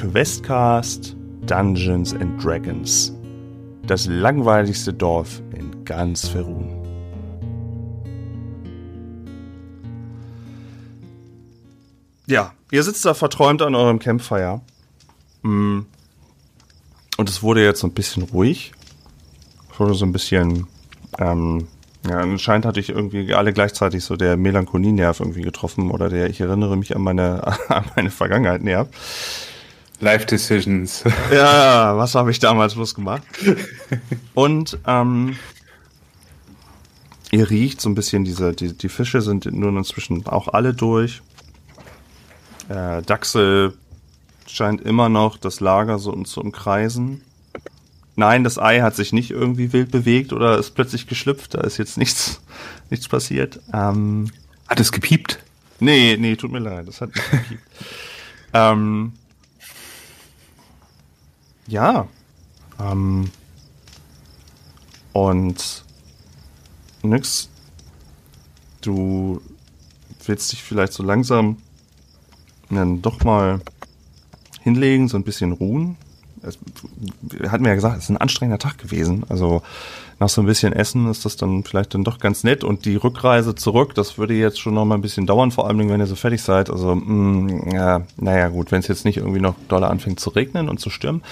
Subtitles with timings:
[0.00, 3.12] Questcast Dungeons and Dragons.
[3.86, 6.70] Das langweiligste Dorf in ganz Ferun.
[12.26, 14.62] Ja, ihr sitzt da verträumt an eurem Campfire.
[15.42, 15.80] Mm.
[17.18, 18.72] Und es wurde jetzt so ein bisschen ruhig.
[19.70, 20.66] Es wurde so ein bisschen,
[21.18, 21.68] ähm,
[22.08, 26.40] ja, anscheinend hatte ich irgendwie alle gleichzeitig so der Melancholie-Nerv irgendwie getroffen oder der ich
[26.40, 28.88] erinnere mich an meine, an meine Vergangenheit-Nerv.
[30.00, 31.04] Life Decisions.
[31.32, 33.22] Ja, was habe ich damals bloß gemacht?
[34.34, 35.36] Und ähm,
[37.30, 41.22] ihr riecht so ein bisschen diese, die, die Fische sind nun inzwischen auch alle durch.
[42.68, 43.74] Äh, Dachsel
[44.46, 47.22] scheint immer noch das Lager so zu umkreisen.
[48.16, 51.54] Nein, das Ei hat sich nicht irgendwie wild bewegt oder ist plötzlich geschlüpft.
[51.54, 52.40] Da ist jetzt nichts,
[52.90, 53.60] nichts passiert.
[53.72, 54.30] Ähm,
[54.66, 55.38] hat es gepiept?
[55.78, 57.62] Nee, nee, tut mir leid, das hat nicht gepiept.
[58.52, 59.12] ähm,
[61.70, 62.08] ja.
[62.78, 63.30] Ähm,
[65.12, 65.84] und
[67.02, 67.48] nix.
[68.80, 69.40] Du
[70.24, 71.58] willst dich vielleicht so langsam
[72.70, 73.60] dann doch mal
[74.60, 75.96] hinlegen, so ein bisschen ruhen.
[76.42, 76.58] Es,
[77.50, 79.24] hat mir ja gesagt, es ist ein anstrengender Tag gewesen.
[79.28, 79.62] Also
[80.20, 82.62] nach so ein bisschen Essen ist das dann vielleicht dann doch ganz nett.
[82.62, 85.88] Und die Rückreise zurück, das würde jetzt schon noch mal ein bisschen dauern, vor allem
[85.88, 86.68] wenn ihr so fertig seid.
[86.68, 90.68] Also, mh, ja, naja, gut, wenn es jetzt nicht irgendwie noch doll anfängt zu regnen
[90.68, 91.22] und zu stürmen.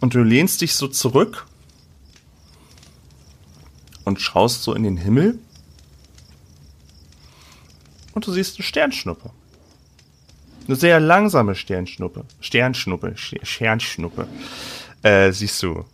[0.00, 1.46] Und du lehnst dich so zurück
[4.04, 5.38] und schaust so in den Himmel.
[8.14, 9.30] Und du siehst eine Sternschnuppe.
[10.66, 12.24] Eine sehr langsame Sternschnuppe.
[12.40, 13.14] Sternschnuppe.
[13.16, 14.26] Sternschnuppe.
[15.02, 15.84] Äh, siehst du.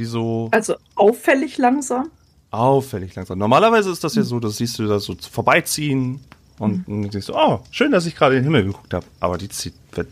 [0.00, 0.48] Die so.
[0.50, 2.10] Also auffällig langsam?
[2.50, 3.38] Auffällig langsam.
[3.38, 6.20] Normalerweise ist das ja so, das siehst du da so vorbeiziehen
[6.58, 7.02] und mhm.
[7.02, 9.04] dann siehst du, oh, schön, dass ich gerade in den Himmel geguckt habe.
[9.20, 10.08] Aber die zieht, wird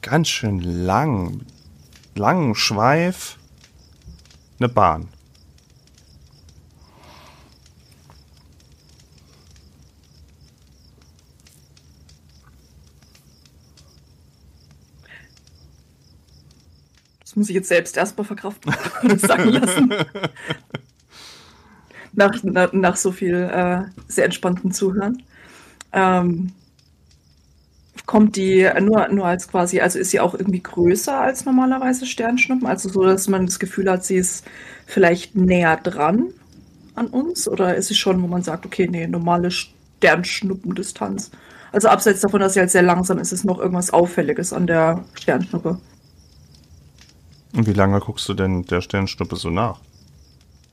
[0.00, 1.40] ganz schön lang.
[2.14, 3.36] Langen Schweif.
[4.60, 5.08] Eine Bahn.
[17.32, 19.94] Das muss ich jetzt selbst erstmal verkraften und sagen lassen.
[22.12, 25.22] nach, nach, nach, so viel äh, sehr entspannten Zuhören.
[25.94, 26.52] Ähm,
[28.04, 32.66] kommt die nur, nur als quasi, also ist sie auch irgendwie größer als normalerweise Sternschnuppen?
[32.66, 34.44] Also so, dass man das Gefühl hat, sie ist
[34.84, 36.34] vielleicht näher dran
[36.96, 37.48] an uns?
[37.48, 41.30] Oder ist sie schon, wo man sagt, okay, nee, normale Sternschnuppendistanz?
[41.72, 45.02] Also abseits davon, dass sie halt sehr langsam ist, ist noch irgendwas Auffälliges an der
[45.14, 45.78] Sternschnuppe.
[47.54, 49.80] Und wie lange guckst du denn der Sternschnuppe so nach?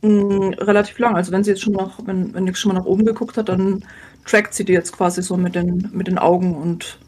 [0.02, 1.16] Mm, relativ lang.
[1.16, 3.50] Also wenn sie jetzt schon nach, wenn, wenn die schon mal nach oben geguckt hat,
[3.50, 3.84] dann
[4.26, 7.00] trackt sie die jetzt quasi so mit den, mit den Augen und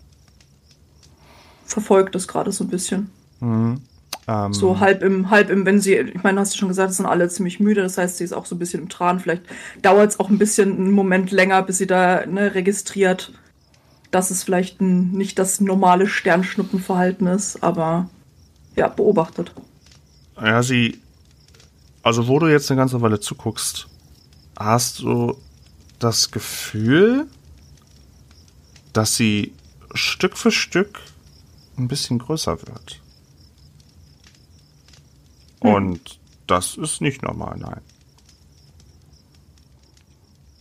[1.66, 3.10] verfolgt das gerade so ein bisschen.
[3.40, 3.82] Mhm.
[4.28, 6.98] Ähm, so halb im, halb im, wenn sie, ich meine, hast du schon gesagt, es
[6.98, 9.20] sind alle ziemlich müde, das heißt, sie ist auch so ein bisschen im Tran.
[9.20, 9.44] Vielleicht
[9.82, 13.34] dauert es auch ein bisschen einen Moment länger, bis sie da ne, registriert,
[14.12, 18.10] dass es vielleicht ein, nicht das normale Sternschnuppenverhalten ist, aber
[18.76, 19.54] ja, beobachtet.
[20.40, 21.00] Ja, sie,
[22.04, 23.88] also wo du jetzt eine ganze Weile zuguckst,
[24.58, 25.38] hast du
[26.00, 27.28] das Gefühl,
[28.94, 29.54] dass sie
[29.94, 31.00] Stück für Stück
[31.78, 33.02] ein bisschen größer wird.
[35.62, 35.74] Hm.
[35.74, 37.82] Und das ist nicht normal, nein.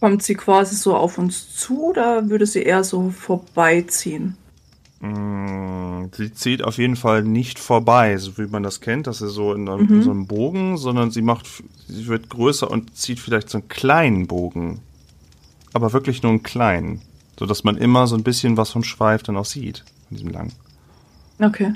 [0.00, 4.36] Kommt sie quasi so auf uns zu oder würde sie eher so vorbeiziehen?
[5.00, 9.30] Mm, sie zieht auf jeden Fall nicht vorbei, so wie man das kennt, dass sie
[9.30, 10.02] so in, einem, mhm.
[10.02, 11.46] so einem Bogen, sondern sie macht,
[11.88, 14.80] sie wird größer und zieht vielleicht so einen kleinen Bogen.
[15.72, 17.00] Aber wirklich nur einen kleinen.
[17.38, 20.30] So dass man immer so ein bisschen was vom Schweif dann auch sieht, in diesem
[20.30, 20.52] langen.
[21.40, 21.72] Okay.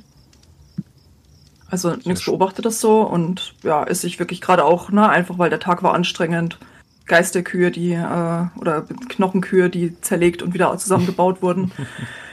[1.70, 5.48] Also nichts beobachtet das so und ja, ist sich wirklich gerade auch, ne, einfach weil
[5.48, 6.58] der Tag war anstrengend.
[7.06, 11.72] Geisterkühe, die, äh, oder Knochenkühe, die zerlegt und wieder zusammengebaut wurden.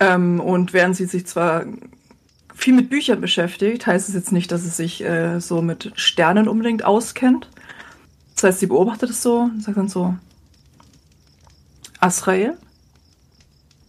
[0.00, 1.64] ähm, und während sie sich zwar
[2.54, 6.48] viel mit Büchern beschäftigt, heißt es jetzt nicht, dass sie sich äh, so mit Sternen
[6.48, 7.48] unbedingt auskennt.
[8.34, 10.14] Das heißt, sie beobachtet es so und sagt dann so,
[12.00, 12.56] Asrael,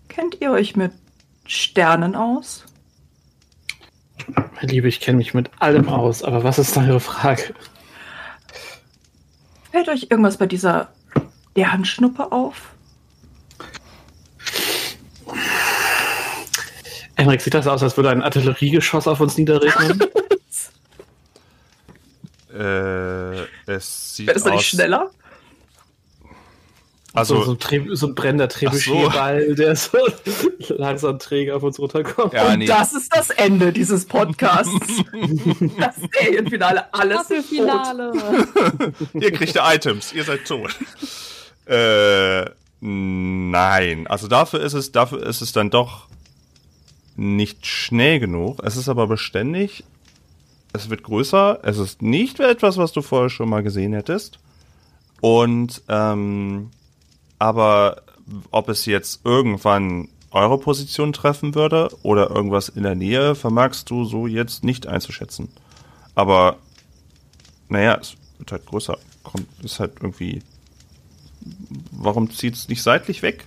[0.07, 0.91] kennt ihr euch mit
[1.45, 2.65] Sternen aus?
[4.35, 7.53] Meine Liebe, ich kenne mich mit allem aus, aber was ist eure Frage?
[9.71, 10.89] Fällt euch irgendwas bei dieser
[11.51, 12.73] Sternschnuppe auf?
[17.19, 19.99] Henrik, sieht das aus, als würde ein Artilleriegeschoss auf uns niederregnen?
[22.53, 24.51] äh, es sieht Wäre das aus...
[24.53, 25.11] nicht schneller?
[27.11, 29.97] Also Also, so, ein, so ein brennender Trebuchetball, der so
[30.69, 32.33] langsam träge auf uns runterkommt.
[32.33, 32.67] Ja, Und nee.
[32.67, 34.71] das ist das Ende dieses Podcasts.
[35.77, 37.43] das Serienfinale, alles tot.
[37.43, 38.13] Staffelfinale.
[39.13, 40.73] ihr kriegt die Items, ihr seid tot.
[41.65, 42.45] äh,
[42.79, 44.07] nein.
[44.07, 46.07] Also dafür ist es, dafür ist es dann doch
[47.19, 48.61] nicht schnell genug.
[48.63, 49.83] Es ist aber beständig.
[50.71, 51.59] Es wird größer.
[51.63, 54.39] Es ist nicht etwas, was du vorher schon mal gesehen hättest.
[55.21, 56.71] Und ähm,
[57.37, 58.03] aber
[58.51, 64.05] ob es jetzt irgendwann eure Position treffen würde oder irgendwas in der Nähe, vermagst du
[64.05, 65.49] so jetzt nicht einzuschätzen.
[66.15, 66.57] Aber
[67.67, 68.97] naja, es wird halt größer.
[69.23, 70.41] Kommt, ist halt irgendwie.
[71.91, 73.45] Warum zieht es nicht seitlich weg?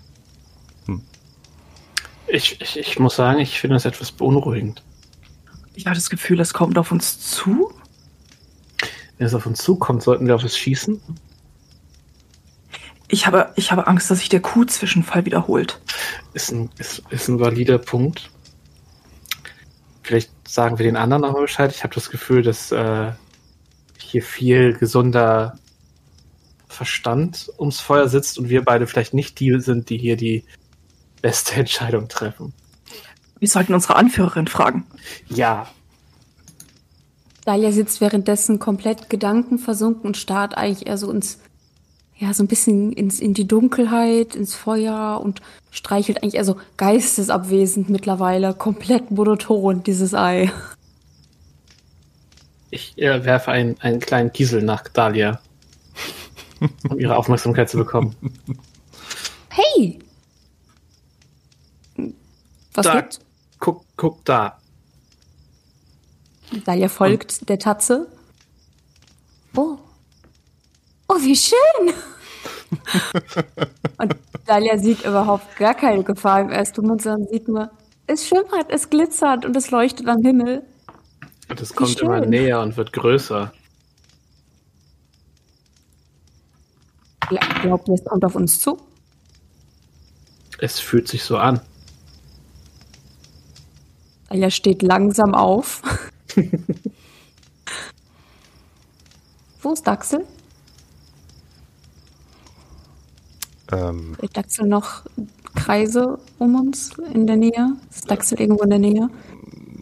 [2.32, 4.82] Ich, ich, ich muss sagen, ich finde das etwas beunruhigend.
[5.74, 7.74] Ich habe das Gefühl, es kommt auf uns zu.
[9.18, 10.98] Wenn es auf uns zukommt, sollten wir auf es schießen.
[13.08, 15.78] Ich habe, ich habe Angst, dass sich der Q-Zwischenfall wiederholt.
[16.32, 18.30] Ist ein, ist, ist ein valider Punkt.
[20.02, 21.70] Vielleicht sagen wir den anderen nochmal Bescheid.
[21.70, 23.12] Ich habe das Gefühl, dass äh,
[23.98, 25.58] hier viel gesunder
[26.66, 30.46] Verstand ums Feuer sitzt und wir beide vielleicht nicht die sind, die hier die
[31.22, 32.52] beste Entscheidung treffen.
[33.38, 34.86] Wir sollten unsere Anführerin fragen.
[35.28, 35.66] Ja,
[37.44, 41.40] Dahlia sitzt währenddessen komplett gedankenversunken und starrt eigentlich eher so ins,
[42.16, 45.40] ja, so ein bisschen ins, in die Dunkelheit, ins Feuer und
[45.70, 50.52] streichelt eigentlich eher so geistesabwesend mittlerweile, komplett monoton, dieses Ei.
[52.70, 55.40] ich äh, werfe einen, einen kleinen Kiesel nach Dahlia,
[56.88, 58.14] um ihre Aufmerksamkeit zu bekommen.
[59.48, 59.98] Hey!
[62.74, 62.94] Was Da.
[62.94, 63.20] wird?
[63.58, 64.58] Guck, guck da.
[66.64, 68.06] Dahlia folgt der Tatze.
[69.56, 69.78] Oh.
[71.08, 71.94] Oh, wie schön!
[73.98, 74.16] und
[74.46, 77.70] Dahlia sieht überhaupt gar keine Gefahr im ersten Moment, sondern sieht nur,
[78.06, 80.62] es schimmert, es glitzert und es leuchtet am Himmel.
[81.48, 83.52] Und es kommt immer näher und wird größer.
[87.30, 88.78] Ja, glaubt ihr, es kommt auf uns zu?
[90.58, 91.60] Es fühlt sich so an.
[94.32, 95.82] Dahlia steht langsam auf.
[99.60, 100.24] Wo ist Daxel?
[103.70, 105.02] Ähm, Ist Daxel noch
[105.54, 107.76] Kreise um uns in der Nähe?
[107.90, 109.10] Ist Daxel irgendwo in der Nähe?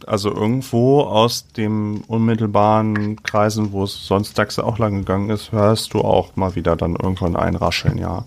[0.07, 5.95] also irgendwo aus dem unmittelbaren Kreisen, wo es sonst Dachse auch lang gegangen ist, hörst
[5.95, 8.25] du auch mal wieder dann irgendwann ein Rascheln, ja.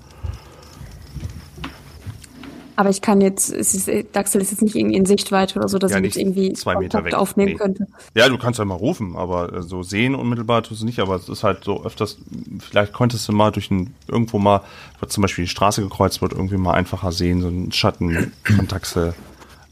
[2.75, 5.77] Aber ich kann jetzt, es ist, Daxel ist jetzt nicht irgendwie in Sichtweite oder so,
[5.77, 7.13] dass Ja, ich irgendwie zwei Meter Kontakt weg.
[7.13, 7.57] aufnehmen Nee.
[7.57, 7.87] könnte.
[8.15, 11.15] Ja, du kannst ja mal rufen, aber äh, so sehen unmittelbar tust du nicht, aber
[11.15, 12.17] es ist halt so öfters,
[12.59, 14.61] vielleicht konntest du mal durch ein, irgendwo mal,
[14.99, 18.67] wo zum Beispiel die Straße gekreuzt wird, irgendwie mal einfacher sehen, so einen Schatten von
[18.67, 19.13] Dachse.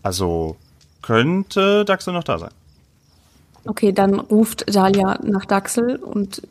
[0.04, 0.56] Also
[1.02, 2.52] könnte Dachse noch da sein.
[3.66, 6.42] Okay, dann ruft Dahlia nach Daxel und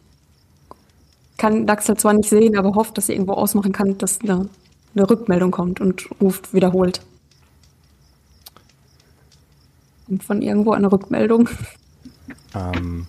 [1.39, 4.49] kann Daxel zwar nicht sehen, aber hofft, dass sie irgendwo ausmachen kann, dass eine,
[4.95, 7.01] eine Rückmeldung kommt und ruft wiederholt.
[10.09, 11.49] Und von irgendwo eine Rückmeldung.
[12.55, 13.07] Ähm,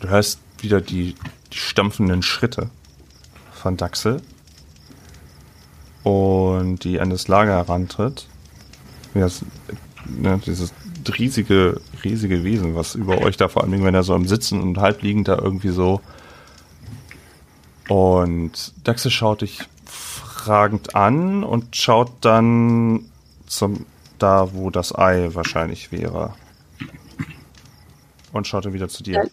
[0.00, 1.14] du hörst wieder die,
[1.52, 2.70] die stampfenden Schritte
[3.52, 4.22] von Daxel
[6.02, 8.26] und die an das Lager herantritt.
[9.14, 9.44] Das,
[10.06, 10.72] ne, dieses
[11.18, 14.78] riesige, riesige Wesen, was über euch da vor allem, wenn er so am Sitzen und
[14.78, 16.00] halbliegend da irgendwie so.
[17.88, 19.60] Und Daxel schaut dich
[20.42, 23.04] fragend an und schaut dann
[23.46, 23.86] zum
[24.18, 26.34] da, wo das Ei wahrscheinlich wäre.
[28.32, 29.14] Und schaut dann wieder zu dir.
[29.14, 29.24] Ja.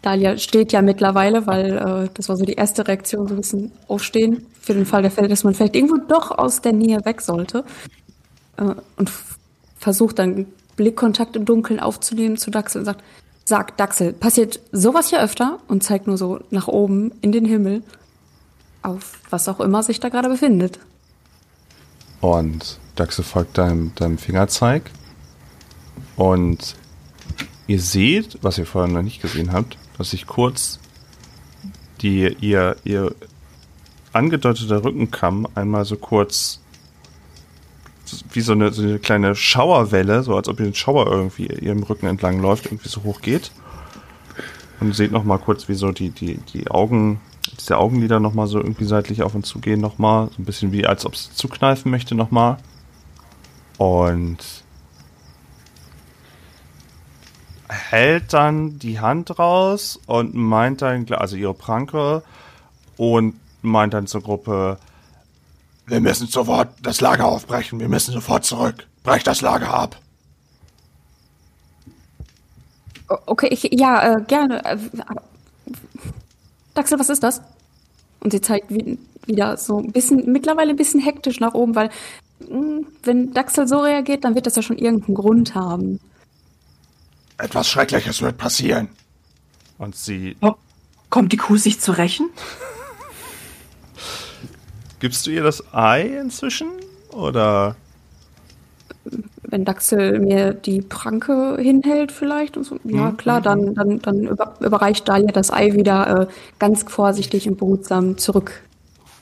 [0.00, 3.72] Dahlia steht ja mittlerweile, weil äh, das war so die erste Reaktion, so ein bisschen
[3.86, 7.20] aufstehen, für den Fall der Fälle, dass man vielleicht irgendwo doch aus der Nähe weg
[7.20, 7.64] sollte.
[8.56, 9.12] Äh, und
[9.78, 13.04] versucht dann Blickkontakt im Dunkeln aufzunehmen zu Daxel und sagt,
[13.44, 17.82] sagt Daxel, passiert sowas hier öfter und zeigt nur so nach oben in den Himmel,
[18.82, 20.78] auf was auch immer sich da gerade befindet.
[22.20, 24.90] Und Daxe folgt deinem, deinem Fingerzeig.
[26.16, 26.76] Und
[27.66, 30.78] ihr seht, was ihr vorher noch nicht gesehen habt, dass sich kurz
[32.00, 33.14] die, ihr, ihr
[34.12, 36.60] angedeuteter Rückenkamm einmal so kurz
[38.32, 41.82] wie so eine, so eine kleine Schauerwelle, so als ob ihr ein Schauer irgendwie ihrem
[41.82, 43.52] Rücken entlang läuft, irgendwie so hoch geht.
[44.80, 47.20] Und seht noch mal kurz, wie so die, die, die Augen,
[47.60, 50.28] diese Augenlider noch mal so irgendwie seitlich auf und zu gehen noch mal.
[50.28, 52.58] So ein bisschen wie, als ob es zukneifen möchte noch mal.
[53.78, 54.38] Und
[57.68, 62.22] hält dann die Hand raus und meint dann, also ihre Pranke
[62.96, 64.78] und meint dann zur Gruppe,
[65.86, 68.86] wir müssen sofort das Lager aufbrechen, wir müssen sofort zurück.
[69.02, 69.96] Brech das Lager ab.
[73.26, 74.62] Okay, ich, ja, äh, gerne.
[76.74, 77.42] Daxel, was ist das?
[78.20, 81.90] Und sie zeigt wie, wieder so ein bisschen, mittlerweile ein bisschen hektisch nach oben, weil
[82.48, 86.00] hm, wenn Daxel so reagiert, dann wird das ja schon irgendeinen Grund haben.
[87.38, 88.88] Etwas Schreckliches wird passieren.
[89.78, 90.36] Und sie.
[90.40, 90.54] Oh,
[91.10, 92.30] kommt die Kuh sich zu rächen?
[95.00, 96.70] Gibst du ihr das Ei inzwischen?
[97.10, 97.74] Oder?
[99.52, 102.54] Wenn Daxel mir die Pranke hinhält, vielleicht.
[102.54, 102.78] So.
[102.84, 103.16] Ja, mhm.
[103.18, 106.26] klar, dann, dann, dann über, überreicht Dalia das Ei wieder äh,
[106.58, 108.62] ganz vorsichtig und behutsam zurück.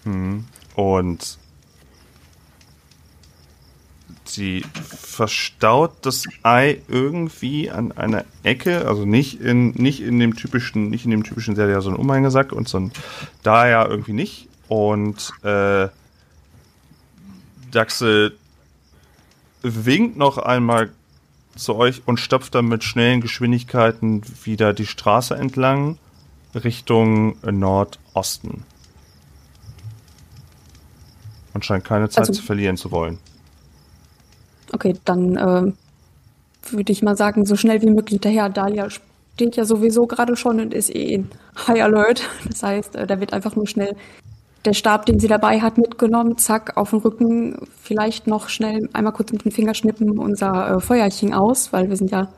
[0.04, 0.44] Mhm.
[0.76, 1.36] Und
[4.24, 10.90] sie verstaut das Ei irgendwie an einer Ecke, also nicht in, nicht in dem typischen,
[10.90, 12.92] nicht in dem typischen, der ja so ein Umhängesack und so ein,
[13.42, 15.88] da ja irgendwie nicht, und äh,
[17.72, 18.36] Daxel
[19.62, 20.90] winkt noch einmal
[21.56, 25.98] zu euch und stopft dann mit schnellen Geschwindigkeiten wieder die Straße entlang
[26.54, 28.64] Richtung Nordosten.
[31.52, 33.18] Und scheint keine Zeit also, zu verlieren zu wollen.
[34.72, 35.72] Okay, dann äh,
[36.72, 38.48] würde ich mal sagen, so schnell wie möglich daher.
[38.48, 38.88] Dalia
[39.34, 41.30] steht ja sowieso gerade schon und ist eh in
[41.66, 42.22] High Alert.
[42.48, 43.96] Das heißt, äh, da wird einfach nur schnell
[44.64, 49.12] der Stab, den sie dabei hat, mitgenommen, zack, auf den Rücken, vielleicht noch schnell einmal
[49.12, 52.28] kurz mit dem Finger schnippen unser äh, Feuerchen aus, weil wir sind ja,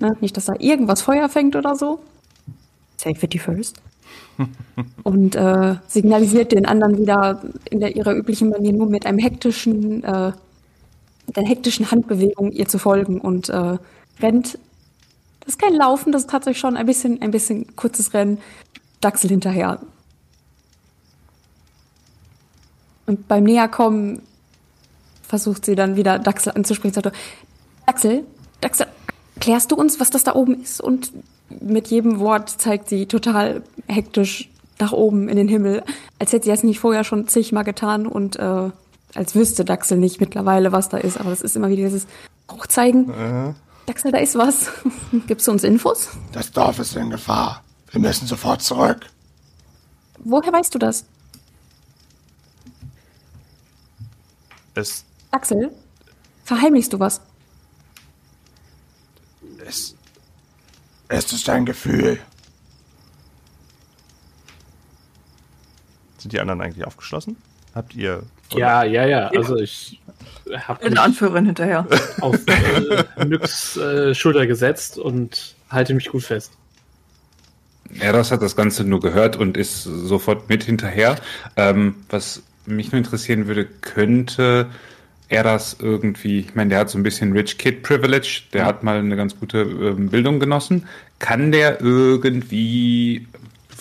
[0.00, 2.00] ne, nicht, dass da irgendwas Feuer fängt oder so.
[2.96, 3.76] Safety first.
[5.02, 10.02] und äh, signalisiert den anderen wieder in der ihrer üblichen Manier nur mit einem hektischen,
[10.02, 10.32] äh,
[11.26, 13.78] mit einer hektischen Handbewegung ihr zu folgen und äh,
[14.20, 14.58] rennt.
[15.40, 18.38] Das ist kein Laufen, das ist tatsächlich schon ein bisschen, ein bisschen kurzes Rennen.
[19.00, 19.80] Dachsel hinterher.
[23.06, 24.22] Und beim Näherkommen
[25.22, 26.94] versucht sie dann wieder Daxel anzusprechen.
[26.94, 27.12] Sagt,
[27.86, 28.24] Daxel,
[28.60, 28.86] Daxel,
[29.40, 30.80] klärst du uns, was das da oben ist?
[30.80, 31.12] Und
[31.48, 35.82] mit jedem Wort zeigt sie total hektisch nach oben in den Himmel,
[36.18, 38.70] als hätte sie es nicht vorher schon zigmal getan und äh,
[39.14, 41.18] als wüsste Daxel nicht mittlerweile, was da ist.
[41.18, 42.06] Aber das ist immer wieder dieses
[42.50, 43.10] Hochzeigen.
[43.10, 43.54] Äh.
[43.86, 44.70] Daxel, da ist was.
[45.26, 46.08] Gibst du uns Infos?
[46.32, 47.62] Das Dorf ist in Gefahr.
[47.90, 49.00] Wir müssen sofort zurück.
[50.24, 51.04] Woher weißt du das?
[54.74, 55.04] Es.
[55.30, 55.70] Axel,
[56.44, 57.20] verheimlichst du was?
[59.66, 59.94] Es.
[61.08, 62.18] Es ist ein Gefühl.
[66.18, 67.36] Sind die anderen eigentlich aufgeschlossen?
[67.74, 68.22] Habt ihr.
[68.50, 69.28] Ja, ja, ja.
[69.28, 70.00] Also ich
[70.66, 71.86] habe eine Anführerin hinterher
[72.20, 76.52] auf äh, Nyx äh, Schulter gesetzt und halte mich gut fest.
[78.00, 81.16] Eros hat das Ganze nur gehört und ist sofort mit hinterher.
[81.56, 84.68] Ähm, was mich nur interessieren würde, könnte
[85.28, 88.66] er das irgendwie, ich meine, der hat so ein bisschen Rich Kid Privilege, der ja.
[88.66, 90.86] hat mal eine ganz gute ähm, Bildung genossen.
[91.18, 93.26] Kann der irgendwie,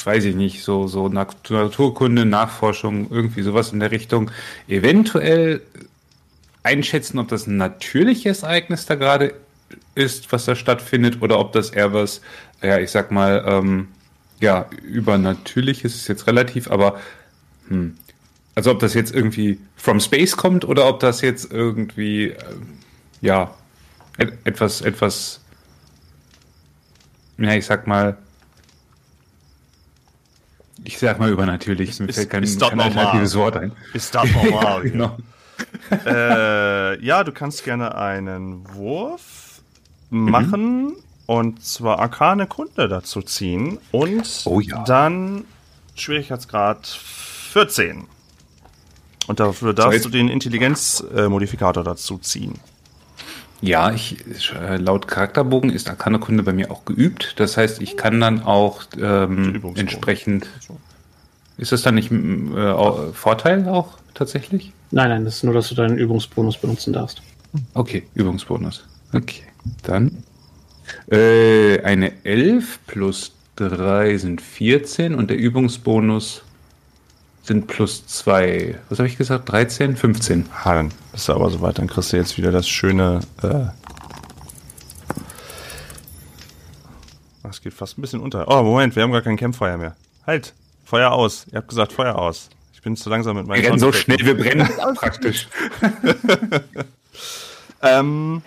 [0.03, 4.31] weiß ich nicht, so, so Naturkunde, Nachforschung, irgendwie sowas in der Richtung,
[4.67, 5.61] eventuell
[6.63, 9.33] einschätzen, ob das ein natürliches Ereignis da gerade
[9.95, 12.21] ist, was da stattfindet, oder ob das eher was,
[12.61, 13.89] ja, ich sag mal, ähm,
[14.39, 16.99] ja, übernatürliches ist jetzt relativ, aber
[17.67, 17.95] hm,
[18.55, 22.37] also ob das jetzt irgendwie from space kommt oder ob das jetzt irgendwie, äh,
[23.21, 23.53] ja,
[24.17, 25.41] et etwas, etwas,
[27.37, 28.17] ja, ich sag mal,
[30.83, 33.71] ich sag mal übernatürlich, mir fällt kein, kein alternatives Wort ein.
[33.93, 34.81] Ist das normal?
[34.83, 35.17] genau.
[36.05, 39.61] äh, ja, du kannst gerne einen Wurf
[40.09, 40.29] mhm.
[40.29, 40.95] machen
[41.25, 44.83] und zwar Arkane Kunde dazu ziehen und oh, ja.
[44.83, 45.45] dann
[45.95, 48.07] Schwierigkeitsgrad 14.
[49.27, 52.59] Und dafür darfst so, du den Intelligenzmodifikator dazu ziehen.
[53.61, 54.17] Ja, ich,
[54.77, 57.35] laut Charakterbogen ist Arcana-Kunde bei mir auch geübt.
[57.37, 60.47] Das heißt, ich kann dann auch ähm, entsprechend.
[61.57, 64.73] Ist das dann nicht äh, Vorteil auch tatsächlich?
[64.91, 67.21] Nein, nein, das ist nur, dass du deinen Übungsbonus benutzen darfst.
[67.73, 68.85] Okay, Übungsbonus.
[69.13, 69.43] Okay,
[69.83, 70.23] dann
[71.09, 76.43] äh, eine 11 plus 3 sind 14 und der Übungsbonus
[77.43, 78.79] sind plus zwei.
[78.89, 79.51] Was habe ich gesagt?
[79.51, 80.45] 13, 15.
[80.63, 81.77] Ha, dann bist du aber soweit.
[81.77, 83.19] Dann kriegst du jetzt wieder das schöne.
[83.41, 83.65] Äh
[87.43, 88.47] das geht fast ein bisschen unter.
[88.47, 89.95] Oh, Moment, wir haben gar kein Campfire mehr.
[90.25, 90.53] Halt,
[90.85, 91.45] Feuer aus.
[91.51, 92.49] Ihr habt gesagt Feuer aus.
[92.73, 93.61] Ich bin zu langsam mit meinem.
[93.61, 95.49] Wir rennen so schnell, wir brennen praktisch.
[97.81, 98.41] ähm,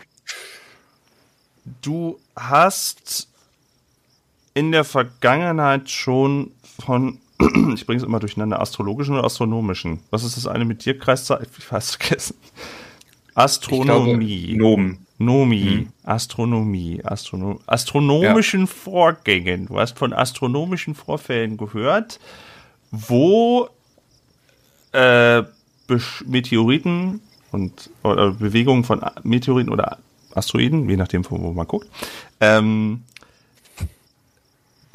[1.83, 3.29] du hast
[4.55, 7.21] in der Vergangenheit schon von
[7.75, 10.01] ich bringe es immer durcheinander, astrologischen oder astronomischen.
[10.11, 11.47] Was ist das eine mit dir, Kreiszeichen?
[11.59, 12.37] Ich weiß vergessen.
[13.35, 14.57] Astronomie.
[14.57, 14.97] Glaube.
[15.19, 15.89] Nomi, Mhm.
[16.03, 19.67] Astronomie, Astrono astronomischen Vorgängen.
[19.67, 22.21] Du hast von astronomischen Vorfällen gehört,
[22.91, 23.69] wo
[24.93, 25.43] äh,
[26.27, 29.99] Meteoriten und oder Bewegungen von Meteoriten oder
[30.35, 31.89] Asteroiden, je nachdem, von wo man guckt,
[32.41, 33.03] ähm,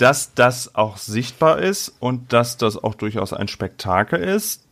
[0.01, 4.63] dass das auch sichtbar ist und dass das auch durchaus ein Spektakel ist,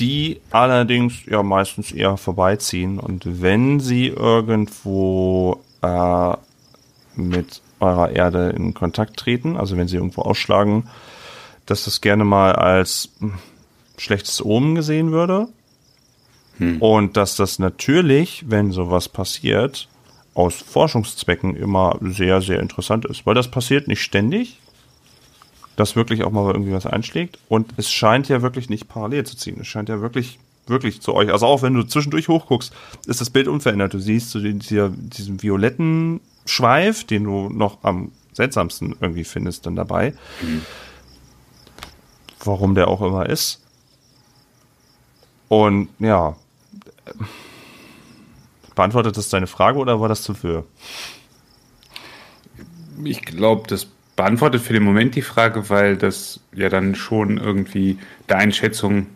[0.00, 2.98] die allerdings ja meistens eher vorbeiziehen.
[2.98, 6.32] Und wenn sie irgendwo äh,
[7.16, 10.88] mit eurer Erde in Kontakt treten, also wenn sie irgendwo ausschlagen,
[11.66, 13.34] dass das gerne mal als hm,
[13.98, 15.48] schlechtes Omen gesehen würde.
[16.80, 19.86] Und dass das natürlich, wenn sowas passiert,
[20.34, 23.26] aus Forschungszwecken immer sehr, sehr interessant ist.
[23.26, 24.58] Weil das passiert nicht ständig,
[25.78, 27.38] dass wirklich auch mal irgendwie was einschlägt.
[27.48, 29.58] Und es scheint ja wirklich nicht parallel zu ziehen.
[29.60, 31.30] Es scheint ja wirklich, wirklich zu euch.
[31.30, 32.72] Also auch wenn du zwischendurch hochguckst,
[33.06, 33.94] ist das Bild unverändert.
[33.94, 39.76] Du siehst so dieser, diesen violetten Schweif, den du noch am seltsamsten irgendwie findest, dann
[39.76, 40.14] dabei.
[42.42, 43.62] Warum der auch immer ist.
[45.46, 46.34] Und ja.
[48.74, 50.64] Beantwortet das deine Frage oder war das zu viel?
[53.04, 53.86] Ich glaube, das
[54.18, 57.98] beantwortet für den Moment die Frage, weil das ja dann schon irgendwie
[58.28, 59.06] der Einschätzung,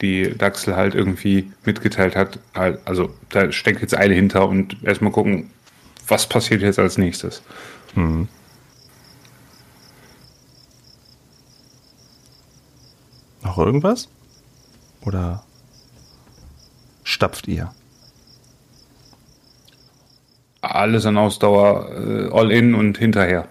[0.00, 5.10] die Daxel halt irgendwie mitgeteilt hat, halt, also da steckt jetzt Eile hinter und erstmal
[5.10, 5.50] gucken,
[6.06, 7.42] was passiert jetzt als nächstes.
[13.42, 14.08] Noch irgendwas?
[15.00, 15.44] Oder
[17.02, 17.72] stapft ihr?
[20.60, 23.48] Alles an Ausdauer, äh, all in und hinterher.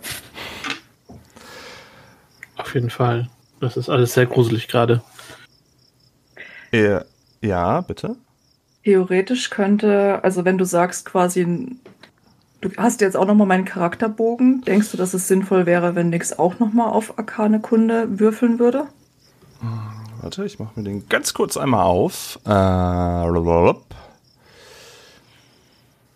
[2.76, 3.30] Auf jeden Fall.
[3.62, 5.02] Das ist alles sehr gruselig gerade.
[6.74, 7.00] Äh,
[7.40, 8.18] ja, bitte.
[8.84, 11.78] Theoretisch könnte, also wenn du sagst quasi,
[12.60, 16.38] du hast jetzt auch nochmal meinen Charakterbogen, denkst du, dass es sinnvoll wäre, wenn Nix
[16.38, 18.88] auch nochmal auf Arkane Kunde würfeln würde?
[20.22, 22.42] Warte, ich mache mir den ganz kurz einmal auf.
[22.46, 23.74] Äh,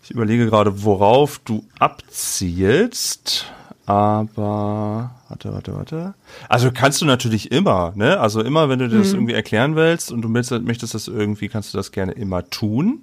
[0.03, 3.45] ich überlege gerade, worauf du abzielst.
[3.89, 6.13] Aber, warte, warte, warte.
[6.47, 8.19] Also kannst du natürlich immer, ne?
[8.19, 11.49] Also immer, wenn du dir das irgendwie erklären willst und du möchtest, möchtest das irgendwie,
[11.49, 13.01] kannst du das gerne immer tun.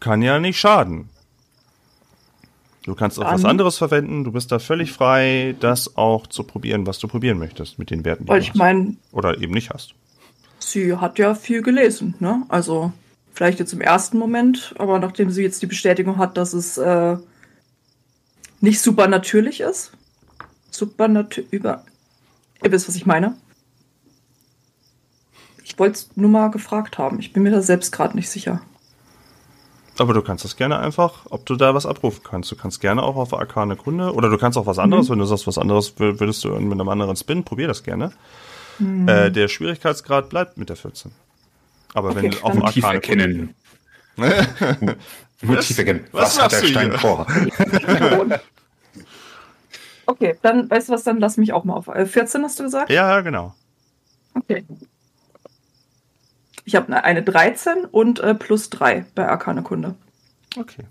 [0.00, 1.10] Kann ja nicht schaden.
[2.84, 4.24] Du kannst auch was Dann- anderes verwenden.
[4.24, 8.04] Du bist da völlig frei, das auch zu probieren, was du probieren möchtest mit den
[8.06, 8.56] Werten, die Weil du ich hast.
[8.56, 9.94] meine, Oder eben nicht hast.
[10.60, 12.42] sie hat ja viel gelesen, ne?
[12.48, 12.90] Also
[13.34, 17.18] vielleicht jetzt im ersten Moment, aber nachdem sie jetzt die Bestätigung hat, dass es äh,
[18.62, 19.92] nicht super natürlich ist.
[20.70, 21.08] Super
[21.50, 21.84] über.
[22.64, 23.36] Ihr wisst, was ich meine.
[25.64, 27.18] Ich wollte es nur mal gefragt haben.
[27.20, 28.60] Ich bin mir da selbst gerade nicht sicher.
[29.98, 32.50] Aber du kannst das gerne einfach, ob du da was abrufen kannst.
[32.50, 35.12] Du kannst gerne auch auf Arkane Kunde oder du kannst auch was anderes, Mhm.
[35.12, 38.12] wenn du sagst, was anderes wür- würdest du mit einem anderen Spin, probier das gerne.
[38.78, 39.06] Mhm.
[39.08, 41.12] Äh, der Schwierigkeitsgrad bleibt mit der 14.
[41.94, 43.54] Aber wenn Okay, du auf Motiv Arkane Kunde,
[44.16, 44.96] erkennen.
[45.42, 46.04] Motiv erkennen.
[46.12, 46.98] Was Was, hat der Stein hier?
[46.98, 47.26] vor?
[50.12, 51.88] Okay, dann weißt du was, dann lass mich auch mal auf.
[51.88, 52.90] Äh, 14 hast du gesagt?
[52.90, 53.54] Ja, genau.
[54.34, 54.62] Okay.
[56.66, 59.94] Ich habe eine, eine 13 und äh, plus 3 bei Arkane Kunde.
[60.58, 60.84] Okay.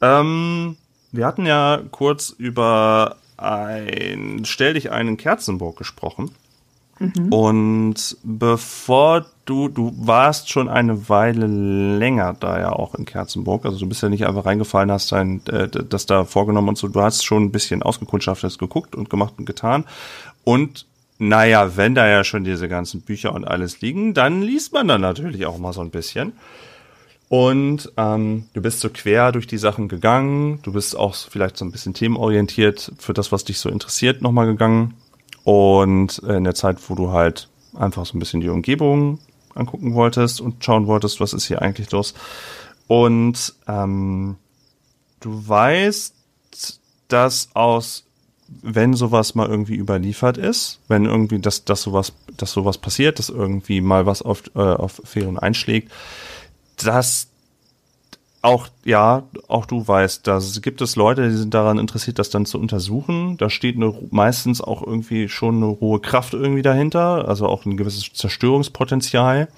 [0.00, 0.76] Ähm,
[1.10, 6.32] wir hatten ja kurz über ein Stell dich einen Kerzenburg gesprochen.
[7.30, 13.78] Und bevor du, du warst schon eine Weile länger da ja auch in Kerzenburg, also
[13.78, 17.00] du bist ja nicht einfach reingefallen, hast dein, äh, das da vorgenommen und so, du
[17.00, 19.84] hast schon ein bisschen ausgekundschaftet, geguckt und gemacht und getan.
[20.44, 20.86] Und
[21.18, 25.00] naja, wenn da ja schon diese ganzen Bücher und alles liegen, dann liest man dann
[25.00, 26.32] natürlich auch mal so ein bisschen.
[27.28, 30.60] Und ähm, du bist so quer durch die Sachen gegangen.
[30.62, 34.46] Du bist auch vielleicht so ein bisschen themenorientiert für das, was dich so interessiert, nochmal
[34.46, 34.94] gegangen.
[35.48, 39.18] Und in der Zeit, wo du halt einfach so ein bisschen die Umgebung
[39.54, 42.12] angucken wolltest und schauen wolltest, was ist hier eigentlich los.
[42.86, 44.36] Und ähm,
[45.20, 46.14] du weißt,
[47.08, 48.04] dass aus,
[48.60, 53.30] wenn sowas mal irgendwie überliefert ist, wenn irgendwie das, dass sowas, dass sowas passiert, dass
[53.30, 55.90] irgendwie mal was auf, äh, auf Ferien einschlägt,
[56.76, 57.27] dass
[58.40, 62.46] auch, ja, auch du weißt, da gibt es Leute, die sind daran interessiert, das dann
[62.46, 63.36] zu untersuchen.
[63.36, 67.76] Da steht eine, meistens auch irgendwie schon eine hohe Kraft irgendwie dahinter, also auch ein
[67.76, 69.48] gewisses Zerstörungspotenzial.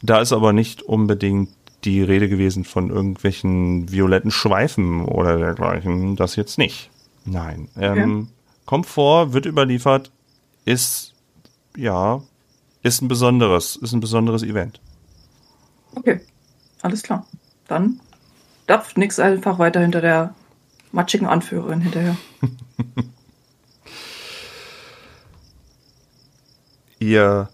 [0.00, 1.50] Da ist aber nicht unbedingt
[1.84, 6.16] die Rede gewesen von irgendwelchen violetten Schweifen oder dergleichen.
[6.16, 6.90] Das jetzt nicht.
[7.24, 7.68] Nein.
[7.76, 8.28] Ähm,
[8.64, 10.10] Kommt vor, wird überliefert,
[10.64, 11.12] ist,
[11.76, 12.22] ja,
[12.82, 14.80] ist ein besonderes, ist ein besonderes Event.
[15.94, 16.20] Okay,
[16.80, 17.26] alles klar.
[17.68, 18.00] Dann
[18.66, 20.34] darf nix einfach weiter hinter der
[20.92, 22.16] matschigen Anführerin hinterher.
[26.98, 27.48] ihr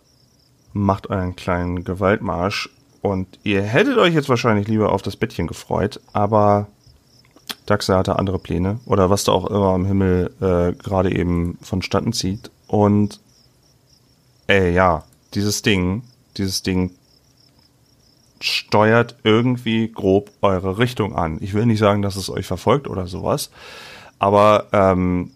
[0.73, 6.01] macht euren kleinen Gewaltmarsch und ihr hättet euch jetzt wahrscheinlich lieber auf das Bettchen gefreut,
[6.13, 6.67] aber
[7.67, 12.13] Daxa hatte andere Pläne oder was da auch immer am Himmel äh, gerade eben vonstatten
[12.13, 12.51] zieht.
[12.67, 13.21] Und
[14.49, 16.03] äh, ja, dieses Ding,
[16.37, 16.93] dieses Ding
[18.41, 21.39] steuert irgendwie grob eure Richtung an.
[21.41, 23.51] Ich will nicht sagen, dass es euch verfolgt oder sowas,
[24.19, 25.31] aber ähm,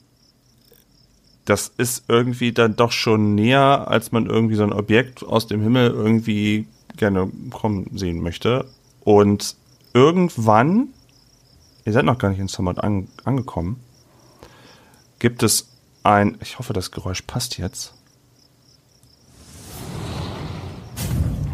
[1.44, 5.60] das ist irgendwie dann doch schon näher, als man irgendwie so ein Objekt aus dem
[5.60, 8.66] Himmel irgendwie gerne kommen sehen möchte.
[9.00, 9.56] Und
[9.92, 10.88] irgendwann,
[11.84, 13.80] ihr seid noch gar nicht in Summit an, angekommen,
[15.18, 15.68] gibt es
[16.04, 17.94] ein, ich hoffe, das Geräusch passt jetzt.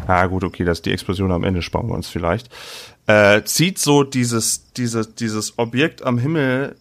[0.09, 2.49] Ah, gut, okay, das ist die Explosion am Ende, sparen wir uns vielleicht.
[3.05, 6.75] Äh, zieht so dieses, dieses, dieses Objekt am Himmel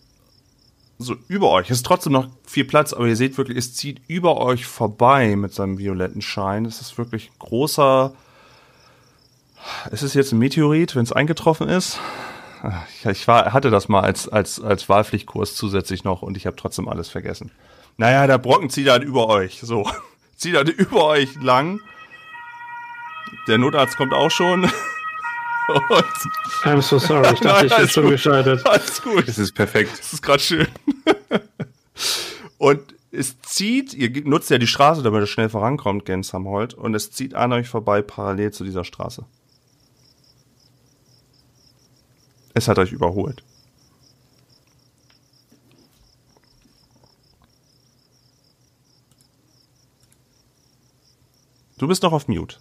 [0.97, 1.69] so über euch.
[1.69, 5.37] Es ist trotzdem noch viel Platz, aber ihr seht wirklich, es zieht über euch vorbei
[5.37, 6.65] mit seinem violetten Schein.
[6.65, 8.15] Es ist wirklich ein großer.
[9.91, 12.01] Ist es jetzt ein Meteorit, wenn es eingetroffen ist?
[13.05, 16.89] Ich war, hatte das mal als, als, als Wahlpflichtkurs zusätzlich noch und ich habe trotzdem
[16.89, 17.51] alles vergessen.
[17.99, 19.61] Naja, der Brocken zieht halt über euch.
[19.61, 19.87] So.
[20.39, 21.81] Zieht halt über euch lang.
[23.49, 24.65] Der Notarzt kommt auch schon.
[25.69, 26.05] Und
[26.65, 28.67] I'm so sorry, ich dachte, Nein, ich bin schon gescheitert.
[28.67, 29.29] Alles gut.
[29.29, 29.99] Es ist perfekt.
[29.99, 30.67] Das ist gerade schön.
[32.59, 37.11] und es zieht, ihr nutzt ja die Straße, damit es schnell vorankommt, Gensamhold, und es
[37.11, 39.27] zieht an euch vorbei parallel zu dieser Straße.
[42.55, 43.43] Es hat euch überholt.
[51.77, 52.57] Du bist noch auf Mute.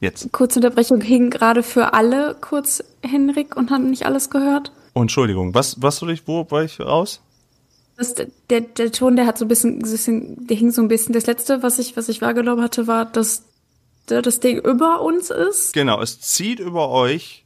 [0.00, 0.32] Jetzt.
[0.32, 4.72] Kurze Unterbrechung hing gerade für alle kurz Henrik und haben nicht alles gehört.
[4.94, 7.20] Oh, Entschuldigung, was, was soll ich, wo war ich raus?
[7.96, 11.12] Das, der, der Ton, der hat so ein bisschen, der hing so ein bisschen.
[11.12, 13.44] Das letzte, was ich, was ich wahrgenommen hatte, war, dass
[14.06, 15.72] das Ding über uns ist.
[15.72, 17.44] Genau, es zieht über euch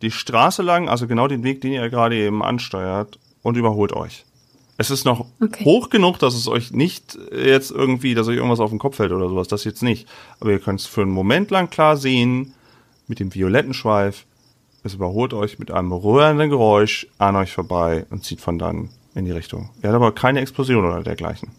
[0.00, 4.24] die Straße lang, also genau den Weg, den ihr gerade eben ansteuert, und überholt euch.
[4.82, 5.64] Es ist noch okay.
[5.64, 9.12] hoch genug, dass es euch nicht jetzt irgendwie, dass euch irgendwas auf den Kopf fällt
[9.12, 10.08] oder sowas, das jetzt nicht.
[10.40, 12.52] Aber ihr könnt es für einen Moment lang klar sehen,
[13.06, 14.26] mit dem violetten Schweif.
[14.82, 19.24] Es überholt euch mit einem rührenden Geräusch an euch vorbei und zieht von dann in
[19.24, 19.70] die Richtung.
[19.84, 21.50] Ihr habt aber keine Explosion oder dergleichen.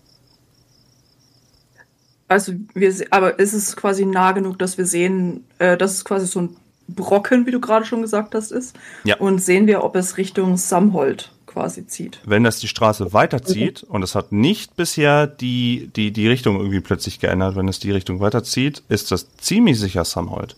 [2.28, 6.28] Also wir, aber ist es quasi nah genug, dass wir sehen, äh, dass es quasi
[6.28, 6.58] so ein
[6.90, 8.76] Brocken, wie du gerade schon gesagt hast, ist.
[9.06, 9.16] Ja.
[9.16, 12.20] Und sehen wir, ob es Richtung Samhold quasi zieht.
[12.26, 13.96] Wenn das die Straße weiterzieht mhm.
[13.96, 17.92] und es hat nicht bisher die, die, die Richtung irgendwie plötzlich geändert, wenn es die
[17.92, 20.56] Richtung weiterzieht, ist das ziemlich sicher Samhold.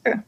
[0.00, 0.20] Okay.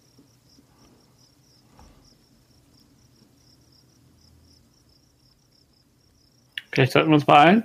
[6.70, 7.64] Vielleicht sollten wir uns beeilen.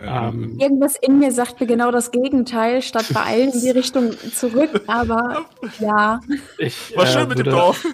[0.00, 4.12] Ähm, Irgendwas in mir sagt mir genau das Gegenteil, statt bei allen in die Richtung
[4.34, 5.46] zurück, aber
[5.80, 6.20] ja.
[6.58, 7.86] Ich, War schön äh, mit würde, dem Dorf.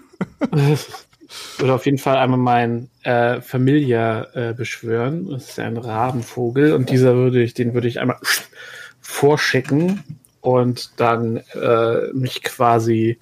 [1.59, 5.31] würde auf jeden Fall einmal meinen äh, Familia äh, beschwören.
[5.31, 8.19] Das ist ein Rabenvogel und dieser würde ich, den würde ich einmal
[9.01, 10.03] vorschicken
[10.41, 13.19] und dann äh, mich quasi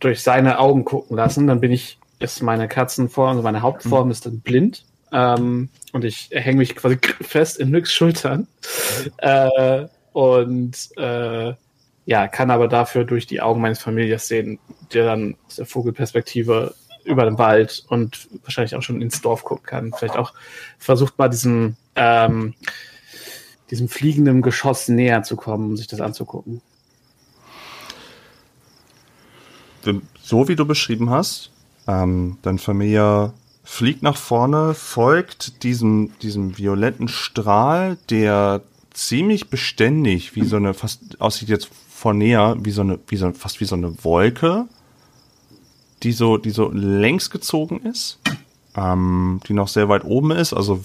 [0.00, 1.48] durch seine Augen gucken lassen.
[1.48, 4.12] Dann bin ich, ist meine Katzenform, also meine Hauptform mhm.
[4.12, 8.46] ist dann blind ähm, und ich hänge mich quasi fest in Nyx Schultern.
[9.18, 11.54] Äh, und äh,
[12.06, 14.58] ja, kann aber dafür durch die Augen meines Familiers sehen,
[14.92, 16.74] der dann aus der Vogelperspektive
[17.04, 19.92] über den Wald und wahrscheinlich auch schon ins Dorf gucken kann.
[19.96, 20.32] Vielleicht auch
[20.78, 22.54] versucht mal diesem, ähm,
[23.70, 26.62] diesem fliegenden Geschoss näher zu kommen, um sich das anzugucken.
[30.22, 31.50] So wie du beschrieben hast,
[31.86, 33.32] ähm, dein Familie
[33.68, 41.20] fliegt nach vorne, folgt diesem, diesem violetten Strahl, der ziemlich beständig, wie so eine, fast
[41.20, 44.66] aussieht jetzt von näher, wie so eine, wie so, fast wie so eine Wolke,
[46.02, 48.18] die so, die so längs gezogen ist,
[48.74, 50.82] ähm, die noch sehr weit oben ist, also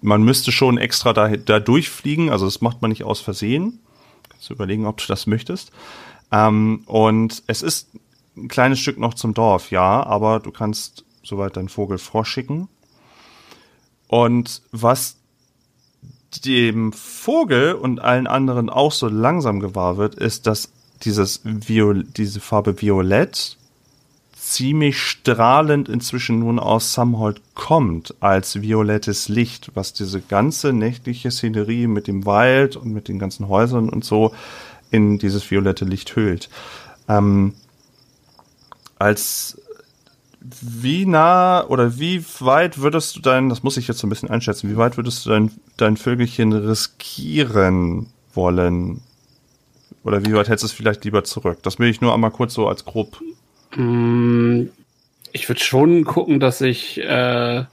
[0.00, 3.78] man müsste schon extra da, da durchfliegen, also das macht man nicht aus Versehen.
[4.28, 5.70] Kannst du überlegen, ob du das möchtest.
[6.32, 7.88] Ähm, und es ist
[8.36, 12.68] ein kleines Stück noch zum Dorf, ja, aber du kannst soweit dein Vogel vorschicken.
[14.08, 15.16] Und was
[16.44, 20.70] dem Vogel und allen anderen auch so langsam gewahr wird, ist, dass
[21.02, 23.56] dieses Viol diese Farbe Violett
[24.34, 31.86] ziemlich strahlend inzwischen nun aus Samhold kommt als violettes Licht, was diese ganze nächtliche Szenerie
[31.86, 34.34] mit dem Wald und mit den ganzen Häusern und so
[34.90, 36.50] in dieses violette Licht hüllt.
[37.08, 37.54] Ähm,
[38.98, 39.61] als
[40.60, 44.30] wie nah oder wie weit würdest du dein, das muss ich jetzt so ein bisschen
[44.30, 49.02] einschätzen, wie weit würdest du dein, dein Vögelchen riskieren wollen?
[50.04, 51.58] Oder wie weit hättest du es vielleicht lieber zurück?
[51.62, 53.20] Das will ich nur einmal kurz so als grob.
[53.76, 54.64] Mm,
[55.32, 57.64] ich würde schon gucken, dass ich, äh,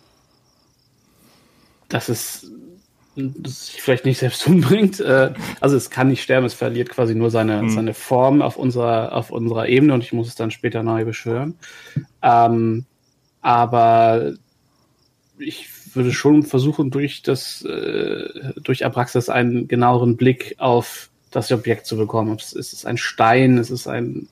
[1.87, 2.51] dass es
[3.15, 4.99] das sich vielleicht nicht selbst umbringt.
[4.99, 7.69] Äh, also es kann nicht sterben, es verliert quasi nur seine, mhm.
[7.69, 11.55] seine Form auf unserer, auf unserer Ebene und ich muss es dann später neu beschwören.
[12.21, 12.85] Ähm,
[13.41, 14.33] aber
[15.37, 21.85] ich würde schon versuchen, durch das, äh, durch Abraxas einen genaueren Blick auf das Objekt
[21.85, 22.35] zu bekommen.
[22.37, 24.27] Es ist ein Stein, es ist ein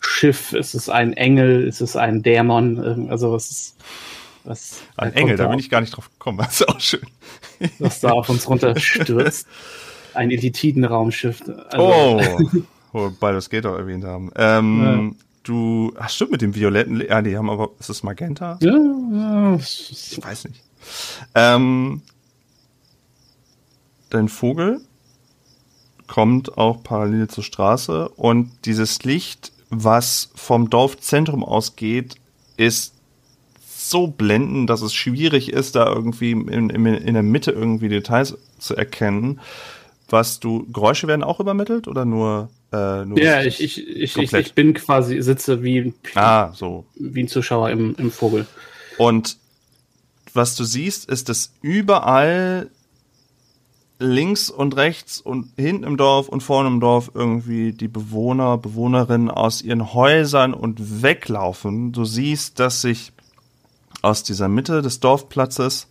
[0.00, 3.76] Schiff, es ist ein Engel, es ist ein Dämon, also es ist
[4.44, 4.82] was.
[4.96, 7.06] Ein Engel, da bin ich gar nicht drauf gekommen, das ist auch schön.
[7.78, 9.46] Was da auf uns runterstürzt.
[10.14, 11.42] Ein Elitiden-Raumschiff.
[11.68, 11.78] Also.
[11.78, 12.20] Oh,
[12.92, 14.30] wo wir das Gate auch erwähnt haben.
[14.34, 15.24] Ähm, ja.
[15.44, 18.58] Du, ach stimmt, mit dem violetten, ja, die haben aber, ist das Magenta?
[18.60, 19.56] Ja, ja.
[19.56, 20.62] Ich weiß nicht.
[21.34, 22.02] Ähm,
[24.10, 24.80] dein Vogel
[26.06, 32.16] kommt auch parallel zur Straße und dieses Licht, was vom Dorfzentrum ausgeht,
[32.56, 32.94] ist
[33.90, 38.36] so blenden, dass es schwierig ist, da irgendwie in, in, in der Mitte irgendwie Details
[38.58, 39.40] zu erkennen.
[40.08, 44.32] Was du, Geräusche werden auch übermittelt oder nur, äh, nur Ja, ich, ich, ich, ich,
[44.32, 46.84] ich, bin quasi, sitze wie, ah, so.
[46.96, 48.46] wie ein Zuschauer im, im Vogel.
[48.98, 49.36] Und
[50.32, 52.70] was du siehst, ist, dass überall
[54.00, 59.30] links und rechts und hinten im Dorf und vorne im Dorf irgendwie die Bewohner, Bewohnerinnen
[59.30, 61.92] aus ihren Häusern und weglaufen.
[61.92, 63.12] Du siehst, dass sich
[64.02, 65.88] aus dieser Mitte des Dorfplatzes.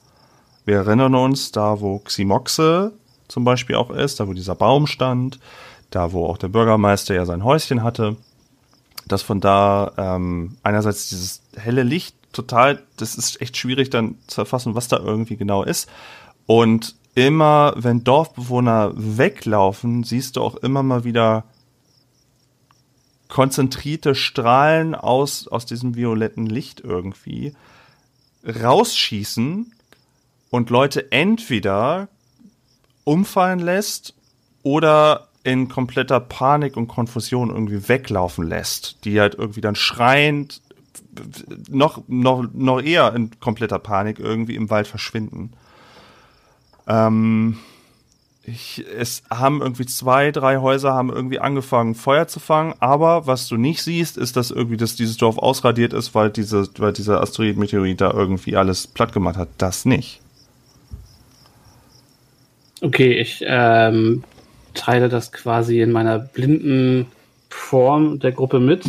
[0.65, 2.93] Wir erinnern uns, da wo Ximoxe
[3.28, 5.39] zum Beispiel auch ist, da wo dieser Baum stand,
[5.89, 8.17] da wo auch der Bürgermeister ja sein Häuschen hatte,
[9.08, 14.41] dass von da ähm, einerseits dieses helle Licht total, das ist echt schwierig dann zu
[14.41, 15.89] erfassen, was da irgendwie genau ist.
[16.45, 21.45] Und immer, wenn Dorfbewohner weglaufen, siehst du auch immer mal wieder
[23.28, 27.54] konzentrierte Strahlen aus, aus diesem violetten Licht irgendwie
[28.43, 29.71] rausschießen
[30.49, 32.08] und Leute entweder
[33.04, 34.13] umfallen lässt
[34.63, 40.62] oder in kompletter Panik und Konfusion irgendwie weglaufen lässt, die halt irgendwie dann schreiend
[41.69, 45.54] noch, noch, noch eher in kompletter Panik irgendwie im Wald verschwinden.
[46.88, 47.58] Ähm,
[48.52, 53.48] ich, es haben irgendwie zwei, drei Häuser haben irgendwie angefangen, Feuer zu fangen, aber was
[53.48, 57.22] du nicht siehst, ist, dass irgendwie dass dieses Dorf ausradiert ist, weil, diese, weil dieser
[57.22, 59.50] Asteroid-Meteorit da irgendwie alles platt gemacht hat.
[59.58, 60.22] Das nicht.
[62.82, 64.24] Okay, ich ähm,
[64.74, 67.08] teile das quasi in meiner blinden
[67.50, 68.86] Form der Gruppe mit.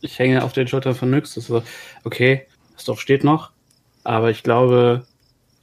[0.00, 1.34] Ich hänge auf den Schultern von Nyx.
[1.34, 1.62] Das ist so,
[2.04, 3.50] okay, das Dorf steht noch,
[4.04, 5.04] aber ich glaube,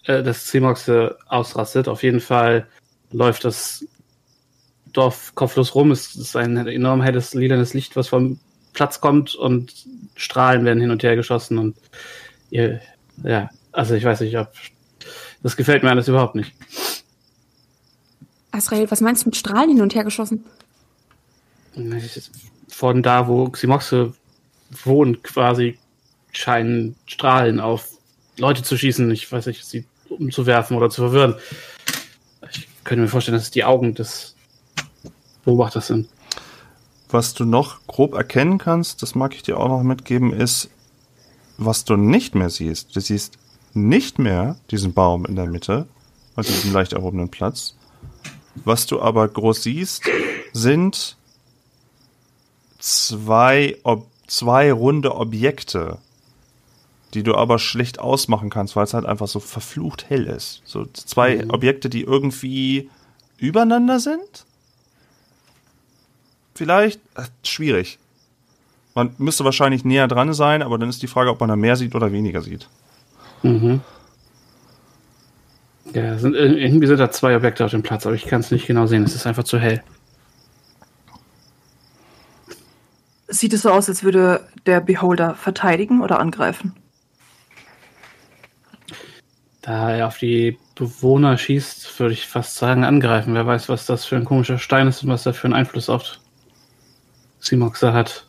[0.05, 0.91] äh, dass Zimox
[1.27, 1.87] ausrastet.
[1.87, 2.67] Auf jeden Fall
[3.15, 3.85] läuft das
[4.91, 5.91] Dorf kopflos rum.
[5.91, 8.39] Es ist ein enorm helles, lilanes Licht, was vom
[8.73, 9.73] Platz kommt und
[10.15, 11.77] Strahlen werden hin und her geschossen und
[12.49, 12.81] ihr,
[13.23, 14.51] ja, also ich weiß nicht, ob
[15.43, 16.53] das gefällt mir alles überhaupt nicht.
[18.51, 20.43] Asrael, was meinst du mit Strahlen hin und her geschossen?
[22.69, 24.13] Von da, wo Ximoxe
[24.83, 25.77] wohnt, quasi
[26.31, 27.89] scheinen Strahlen auf
[28.37, 29.09] Leute zu schießen.
[29.11, 31.35] Ich weiß nicht, sie umzuwerfen oder zu verwirren
[32.85, 34.35] könnte mir vorstellen, dass es die Augen des
[35.43, 36.07] Beobachters sind.
[37.09, 40.69] Was du noch grob erkennen kannst, das mag ich dir auch noch mitgeben, ist,
[41.57, 42.95] was du nicht mehr siehst.
[42.95, 43.37] Du siehst
[43.73, 45.87] nicht mehr diesen Baum in der Mitte,
[46.35, 47.75] also diesen leicht erhobenen Platz.
[48.63, 50.03] Was du aber groß siehst,
[50.53, 51.17] sind
[52.79, 55.97] zwei, ob, zwei runde Objekte,
[57.15, 60.61] die du aber schlecht ausmachen kannst, weil es halt einfach so verflucht hell ist.
[60.65, 61.49] So zwei mhm.
[61.49, 62.89] Objekte, die irgendwie
[63.37, 64.45] übereinander sind?
[66.53, 66.99] Vielleicht?
[67.15, 67.97] Ach, schwierig.
[68.93, 71.75] Man müsste wahrscheinlich näher dran sein, aber dann ist die Frage, ob man da mehr
[71.75, 72.69] sieht oder weniger sieht.
[73.43, 73.81] Mhm.
[75.93, 78.67] Ja, sind, irgendwie sind da zwei Objekte auf dem Platz, aber ich kann es nicht
[78.67, 79.03] genau sehen.
[79.03, 79.83] Es ist einfach zu hell.
[83.27, 86.73] Sieht es so aus, als würde der Beholder verteidigen oder angreifen?
[89.65, 93.33] Da er auf die Bewohner schießt, würde ich fast sagen, angreifen.
[93.33, 95.89] Wer weiß, was das für ein komischer Stein ist und was er für einen Einfluss
[95.89, 96.19] auf
[97.39, 98.27] Simoxa hat.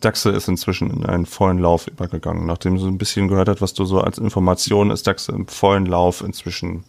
[0.00, 2.44] Daxe ist inzwischen in einen vollen Lauf übergegangen.
[2.44, 5.86] Nachdem sie ein bisschen gehört hat, was du so als Information ist, Daxe im vollen
[5.86, 6.82] Lauf inzwischen.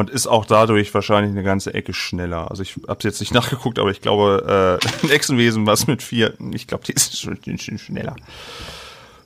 [0.00, 2.50] Und ist auch dadurch wahrscheinlich eine ganze Ecke schneller.
[2.50, 6.32] Also ich habe jetzt nicht nachgeguckt, aber ich glaube, äh, ein Echsenwesen was mit vier,
[6.54, 8.16] ich glaube, die ist schon, schon schneller.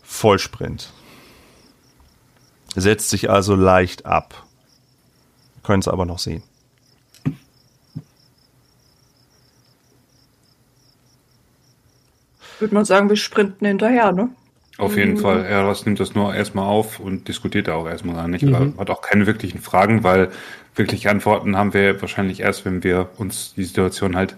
[0.02, 0.92] Vollsprint.
[2.74, 4.42] Setzt sich also leicht ab.
[5.62, 6.42] Können es aber noch sehen.
[12.58, 14.30] Würde man sagen, wir sprinten hinterher, ne?
[14.76, 15.44] Auf jeden Fall.
[15.44, 18.44] Eros nimmt das nur erstmal auf und diskutiert da auch erstmal gar nicht.
[18.44, 18.74] Mhm.
[18.76, 20.30] Hat auch keine wirklichen Fragen, weil
[20.74, 24.34] wirklich Antworten haben wir wahrscheinlich erst, wenn wir uns die Situation halt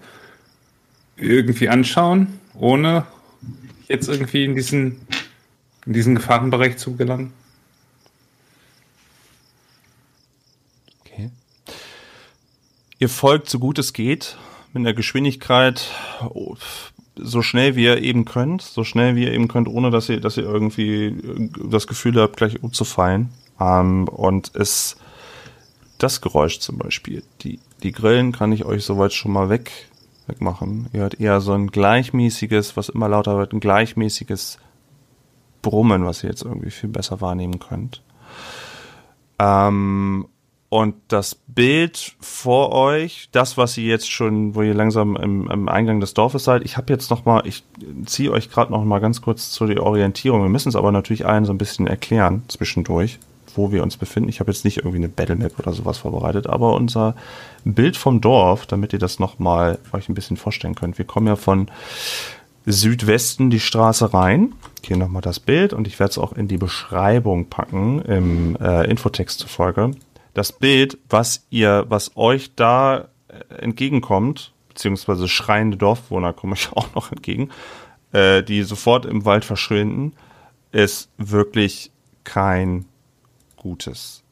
[1.15, 3.07] irgendwie anschauen, ohne
[3.87, 5.07] jetzt irgendwie in diesen,
[5.85, 7.33] in diesen Gefahrenbereich zu gelangen.
[11.01, 11.31] Okay.
[12.99, 14.37] Ihr folgt so gut es geht
[14.73, 15.89] mit einer Geschwindigkeit
[17.21, 20.19] so schnell wie ihr eben könnt, so schnell wie ihr eben könnt, ohne dass ihr,
[20.19, 21.15] dass ihr irgendwie
[21.69, 23.29] das Gefühl habt, gleich umzufallen.
[23.59, 24.97] Ähm, und es
[25.97, 29.71] das Geräusch zum Beispiel, die, die Grillen kann ich euch soweit schon mal weg,
[30.27, 30.87] wegmachen.
[30.93, 34.59] Ihr hört eher so ein gleichmäßiges, was immer lauter wird, ein gleichmäßiges
[35.61, 38.03] Brummen, was ihr jetzt irgendwie viel besser wahrnehmen könnt.
[39.39, 40.27] Ähm,
[40.69, 45.69] und das Bild vor euch, das, was ihr jetzt schon, wo ihr langsam im, im
[45.69, 47.63] Eingang des Dorfes seid, ich habe jetzt noch mal, ich
[48.05, 50.41] ziehe euch gerade noch mal ganz kurz zu der Orientierung.
[50.41, 53.17] Wir müssen es aber natürlich allen so ein bisschen erklären zwischendurch,
[53.55, 54.27] wo wir uns befinden.
[54.27, 57.15] Ich habe jetzt nicht irgendwie eine Battlemap oder sowas vorbereitet, aber unser
[57.63, 60.97] Bild vom Dorf, damit ihr das noch mal euch ein bisschen vorstellen könnt.
[60.97, 61.69] Wir kommen ja von
[62.65, 64.51] Südwesten die Straße rein.
[64.83, 68.89] Hier nochmal das Bild und ich werde es auch in die Beschreibung packen im äh,
[68.89, 69.91] Infotext zufolge
[70.37, 76.93] das Bild, was ihr, was euch da äh, entgegenkommt, beziehungsweise schreiende Dorfwohner kommen euch auch
[76.93, 77.49] noch entgegen,
[78.11, 80.13] äh, die sofort im Wald verschwinden,
[80.71, 81.91] ist wirklich
[82.23, 82.85] kein
[83.55, 84.23] gutes.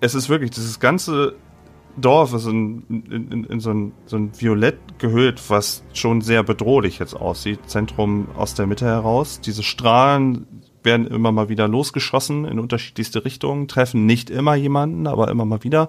[0.00, 1.36] es ist wirklich, dieses ganze
[1.96, 6.42] Dorf ist in, in, in, in so, ein, so ein Violett gehüllt, was schon sehr
[6.42, 7.70] bedrohlich jetzt aussieht.
[7.70, 9.40] Zentrum aus der Mitte heraus.
[9.40, 15.28] Diese Strahlen werden immer mal wieder losgeschossen in unterschiedlichste Richtungen, treffen nicht immer jemanden, aber
[15.28, 15.88] immer mal wieder.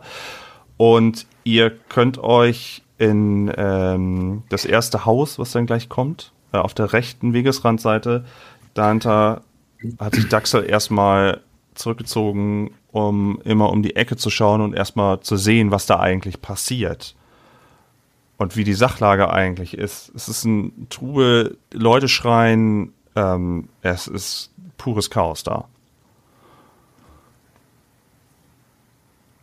[0.77, 6.73] Und ihr könnt euch in ähm, das erste Haus, was dann gleich kommt, äh, auf
[6.73, 8.25] der rechten Wegesrandseite,
[8.73, 9.41] dahinter
[9.99, 11.41] hat sich Daxel erstmal
[11.75, 16.41] zurückgezogen, um immer um die Ecke zu schauen und erstmal zu sehen, was da eigentlich
[16.41, 17.15] passiert.
[18.37, 20.11] Und wie die Sachlage eigentlich ist.
[20.15, 24.51] Es ist ein Trubel, Leute schreien, ähm, es ist
[24.83, 25.65] pures Chaos da.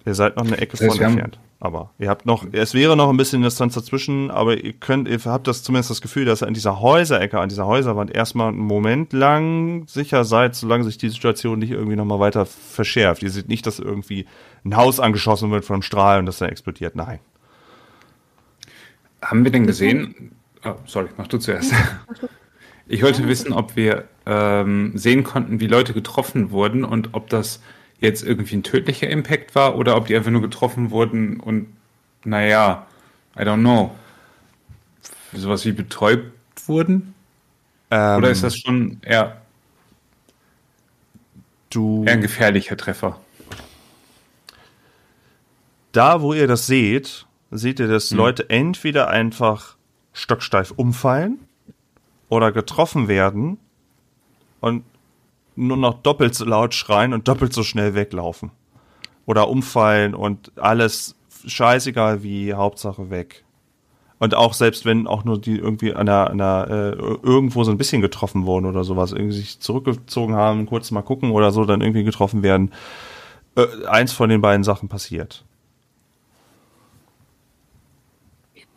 [0.05, 1.39] Ihr seid noch eine Ecke das von entfernt.
[1.61, 5.19] Aber ihr habt noch, es wäre noch ein bisschen Distanz dazwischen, aber ihr könnt, ihr
[5.25, 8.59] habt das zumindest das Gefühl, dass ihr an dieser Häuserecke, an dieser Häuserwand erstmal einen
[8.59, 13.23] Moment lang sicher seid, solange sich die Situation nicht irgendwie nochmal weiter verschärft.
[13.23, 14.27] Ihr seht nicht, dass irgendwie
[14.65, 16.97] ein Haus angeschossen wird von einem Strahl und das dann explodiert.
[16.97, 17.19] Nein.
[19.23, 20.33] Haben wir denn gesehen?
[20.65, 21.75] Oh, sorry, mach du zuerst.
[22.87, 27.61] Ich wollte wissen, ob wir ähm, sehen konnten, wie Leute getroffen wurden und ob das
[27.99, 31.67] jetzt irgendwie ein tödlicher Impact war oder ob die einfach nur getroffen wurden und
[32.25, 32.87] naja,
[33.37, 33.95] I don't know,
[35.33, 36.33] sowas wie betäubt
[36.67, 37.15] wurden?
[37.91, 39.41] Ähm, oder ist das schon eher,
[41.71, 43.21] du, eher ein gefährlicher Treffer?
[45.91, 48.17] Da, wo ihr das seht, seht ihr, dass hm.
[48.17, 49.77] Leute entweder einfach
[50.13, 51.41] stocksteif umfallen
[52.29, 53.59] oder getroffen werden
[54.61, 54.85] und
[55.57, 58.51] nur noch doppelt so laut schreien und doppelt so schnell weglaufen.
[59.27, 63.45] Oder umfallen und alles scheißegal wie, Hauptsache weg.
[64.19, 66.93] Und auch selbst wenn auch nur die irgendwie an der, an der äh,
[67.23, 71.31] irgendwo so ein bisschen getroffen wurden oder sowas, irgendwie sich zurückgezogen haben, kurz mal gucken
[71.31, 72.71] oder so, dann irgendwie getroffen werden,
[73.57, 75.45] äh, eins von den beiden Sachen passiert.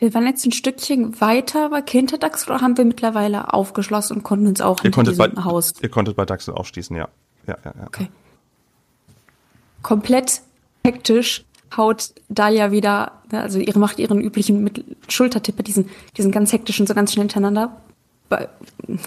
[0.04, 4.46] Wir waren jetzt ein Stückchen weiter bei Kinterdax oder haben wir mittlerweile aufgeschlossen und konnten
[4.46, 5.72] uns auch in diesem bei, Haus?
[5.80, 7.08] Ihr konntet bei Daxel aufschließen, ja.
[7.46, 7.86] Ja, ja, ja.
[7.86, 8.08] Okay.
[9.80, 10.42] Komplett
[10.84, 15.88] hektisch haut Dahlia wieder, also ihre macht ihren üblichen Schultertipper, diesen,
[16.18, 17.80] diesen ganz hektischen, so ganz schnell hintereinander.
[18.28, 18.50] Bei,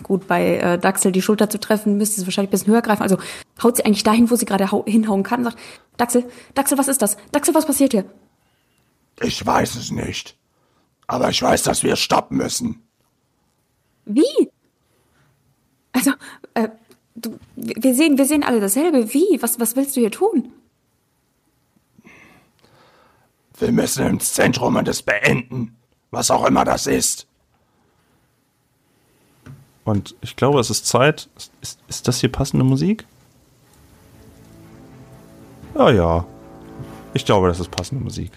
[0.02, 3.04] gut, bei äh, Daxel die Schulter zu treffen, müsste es wahrscheinlich ein bisschen höher greifen.
[3.04, 3.18] Also
[3.62, 5.60] haut sie eigentlich dahin, wo sie gerade hinhauen kann, sagt,
[5.98, 6.26] Daxel,
[6.56, 7.18] Daxel, was ist das?
[7.32, 8.06] Daxel, was passiert hier?
[9.22, 10.36] Ich weiß es nicht.
[11.08, 12.82] Aber ich weiß, dass wir stoppen müssen.
[14.05, 14.51] Wie?
[15.93, 16.12] Also,
[16.53, 16.70] äh,
[17.16, 19.14] du, wir sehen, wir sehen alle dasselbe.
[19.14, 19.41] Wie?
[19.41, 20.51] Was, was willst du hier tun?
[23.58, 25.76] Wir müssen ins Zentrum und es beenden.
[26.12, 27.28] Was auch immer das ist.
[29.84, 31.30] Und ich glaube, es ist Zeit.
[31.38, 33.05] Ist, ist, ist das hier passende Musik?
[35.76, 36.26] Ja, ja.
[37.14, 38.32] Ich glaube, das ist passende Musik.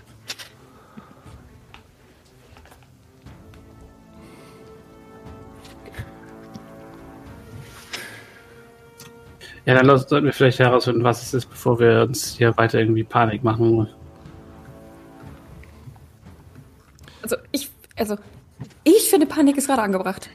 [9.70, 13.04] Ja, dann sollten wir vielleicht herausfinden, was es ist, bevor wir uns hier weiter irgendwie
[13.04, 13.86] Panik machen.
[17.22, 18.16] Also ich, also
[18.82, 20.28] ich finde Panik ist gerade angebracht.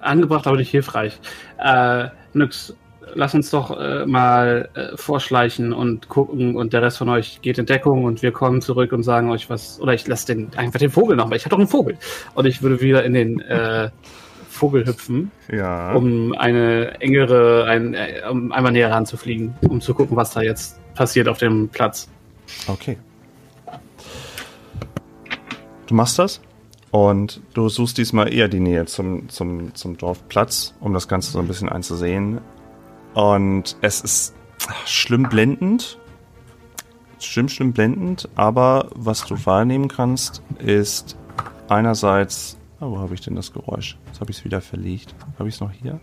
[0.00, 1.20] Angebracht, aber nicht hilfreich.
[1.58, 2.74] Äh, Nix,
[3.14, 7.56] lass uns doch äh, mal äh, vorschleichen und gucken und der Rest von euch geht
[7.58, 9.80] in Deckung und wir kommen zurück und sagen euch was.
[9.80, 11.36] Oder ich lasse den einfach den Vogel noch mal.
[11.36, 11.96] Ich habe doch einen Vogel.
[12.34, 13.90] Und ich würde wieder in den äh,
[14.60, 15.94] Vogel hüpfen, Ja.
[15.94, 20.78] um eine engere, ein, äh, um einmal näher ranzufliegen, um zu gucken, was da jetzt
[20.94, 22.08] passiert auf dem Platz.
[22.68, 22.98] Okay.
[25.86, 26.40] Du machst das
[26.90, 31.38] und du suchst diesmal eher die Nähe zum, zum, zum Dorfplatz, um das Ganze so
[31.38, 32.40] ein bisschen einzusehen.
[33.14, 34.34] Und es ist
[34.84, 35.98] schlimm blendend.
[37.18, 41.16] Schlimm, schlimm blendend, aber was du wahrnehmen kannst, ist
[41.68, 42.56] einerseits.
[42.80, 43.98] Wo habe ich denn das Geräusch?
[44.06, 45.14] Jetzt habe ich es wieder verlegt.
[45.38, 46.00] Habe ich es noch hier?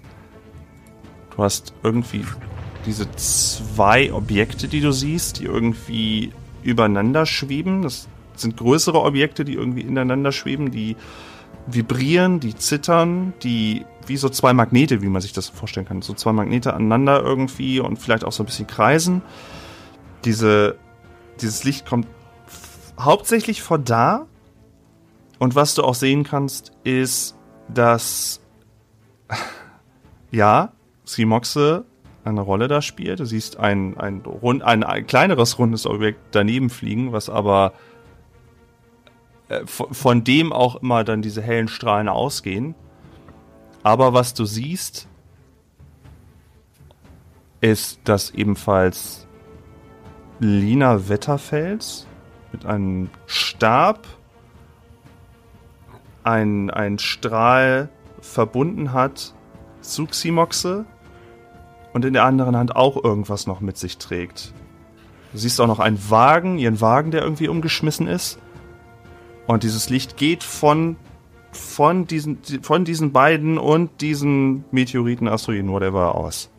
[1.36, 2.24] Du hast irgendwie
[2.86, 6.32] diese zwei Objekte, die du siehst, die irgendwie
[6.64, 7.82] übereinander schweben.
[7.82, 10.96] Das sind größere Objekte, die irgendwie ineinander schweben, die
[11.66, 16.02] vibrieren, die zittern, die wie so zwei Magnete, wie man sich das vorstellen kann.
[16.02, 19.22] So zwei Magnete aneinander irgendwie und vielleicht auch so ein bisschen kreisen.
[20.26, 20.78] Diese,
[21.42, 22.08] dieses Licht kommt
[23.00, 24.28] hauptsächlich von da.
[25.40, 27.38] Und was du auch sehen kannst, ist,
[27.70, 28.42] dass
[30.32, 30.74] ja,
[31.06, 31.86] Simoxe
[32.24, 33.20] eine Rolle da spielt.
[33.20, 37.74] Du siehst ein, ein, rund, ein, ein kleineres rundes Objekt daneben fliegen, was aber
[39.48, 42.76] äh, von, von dem auch immer dann diese hellen Strahlen ausgehen.
[43.84, 45.08] Aber was du siehst,
[47.62, 49.28] ist, dass ebenfalls
[50.40, 52.06] Lina Wetterfels
[52.52, 54.06] mit einem Stab
[56.28, 59.34] ein, ein Strahl verbunden hat
[59.82, 60.86] zu Ximoxe
[61.94, 64.54] und in der anderen Hand auch irgendwas noch mit sich trägt.
[65.32, 68.40] Du siehst auch noch einen Wagen, ihren Wagen, der irgendwie umgeschmissen ist.
[69.46, 70.98] Und dieses Licht geht von,
[71.52, 76.50] von, diesen, von diesen beiden und diesen Meteoriten, Asteroiden, whatever, aus.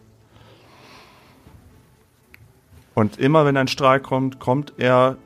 [2.95, 5.17] Und immer wenn ein Strahl kommt, kommt er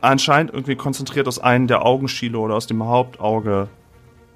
[0.00, 3.68] anscheinend irgendwie konzentriert aus einem der Augenschiele oder aus dem Hauptauge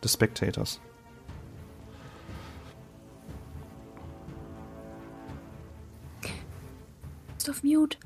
[0.02, 0.80] des Spectators.
[7.38, 7.96] Ist auf Mute.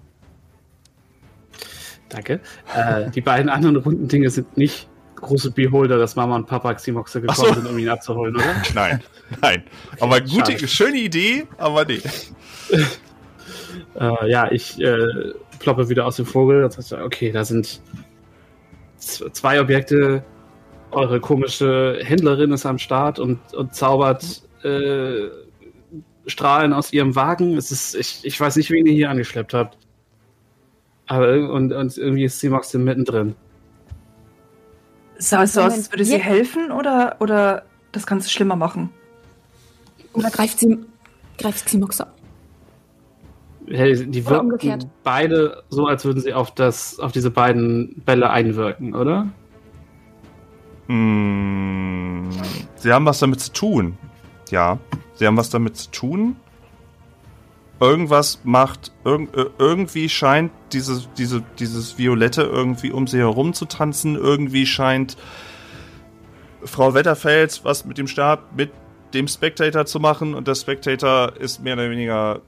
[2.09, 2.41] Danke.
[2.75, 7.21] Äh, die beiden anderen runden Dinge sind nicht große Beholder, dass Mama und Papa Ximoxe
[7.21, 7.55] gekommen so.
[7.55, 8.63] sind, um ihn abzuholen, oder?
[8.75, 9.03] Nein,
[9.41, 9.65] nein.
[9.99, 10.69] Aber gute, Schade.
[10.69, 12.01] schöne Idee, aber nee.
[13.99, 15.33] Äh, ja, ich äh,
[15.65, 16.63] ploppe wieder aus dem Vogel.
[16.63, 17.81] Das heißt, okay, da sind
[18.99, 20.23] zwei Objekte.
[20.93, 25.29] Eure komische Händlerin ist am Start und, und zaubert äh,
[26.27, 27.57] Strahlen aus ihrem Wagen.
[27.57, 29.77] Es ist, ich, ich weiß nicht, wen ihr hier angeschleppt habt.
[31.07, 33.35] Aber und, und irgendwie ist Simox mittendrin.
[35.19, 38.91] Sah es so aus, als würde sie helfen oder, oder das Ganze schlimmer machen?
[40.13, 40.79] Oder greift sie,
[41.39, 42.01] greift Ximox
[43.67, 44.87] die wirken umgekehrt.
[45.03, 49.29] beide so, als würden sie auf, das, auf diese beiden Bälle einwirken, oder?
[50.87, 52.31] Mm,
[52.77, 53.97] sie haben was damit zu tun.
[54.51, 54.79] Ja,
[55.15, 56.37] sie haben was damit zu tun.
[57.81, 63.65] Irgendwas macht, irg äh, irgendwie scheint dieses, diese, dieses Violette irgendwie um sie herum zu
[63.65, 64.15] tanzen.
[64.15, 65.17] Irgendwie scheint
[66.63, 68.71] Frau Wetterfeld was mit dem Stab, mit
[69.15, 70.35] dem Spectator zu machen.
[70.35, 72.43] Und der Spectator ist mehr oder weniger,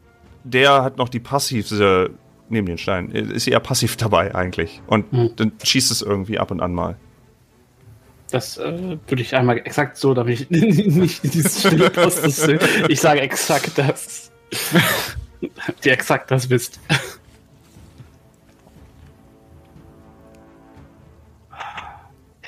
[0.47, 2.11] der hat noch die passive,
[2.49, 4.81] neben den Stein, ist eher passiv dabei eigentlich.
[4.87, 5.31] Und Hm.
[5.37, 6.97] dann schießt es irgendwie ab und an mal.
[8.31, 12.49] Das äh, würde ich einmal exakt so, damit ich nicht dieses Stille Postes
[12.89, 14.33] Ich sage exakt das.
[15.85, 16.81] Die exakt das wisst.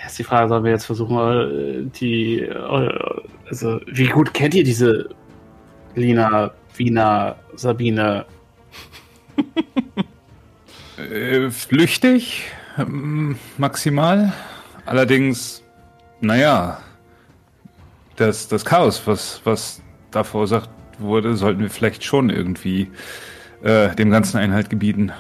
[0.07, 2.41] Ist die Frage, sollen wir jetzt versuchen, äh, die.
[2.41, 5.09] äh, Also, wie gut kennt ihr diese
[5.95, 8.27] Lina, Wiener, Sabine?
[10.99, 12.45] Äh, flüchtig,
[12.77, 14.33] ähm, maximal.
[14.85, 15.63] Allerdings,
[16.21, 16.79] naja,
[18.17, 22.91] das, das Chaos, was, was da verursacht wurde, sollten wir vielleicht schon irgendwie
[23.63, 25.13] äh, dem ganzen Einhalt gebieten.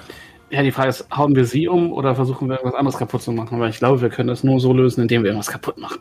[0.50, 3.32] Ja, die Frage ist, hauen wir sie um oder versuchen wir irgendwas anderes kaputt zu
[3.32, 3.60] machen?
[3.60, 6.00] Weil ich glaube, wir können das nur so lösen, indem wir irgendwas kaputt machen.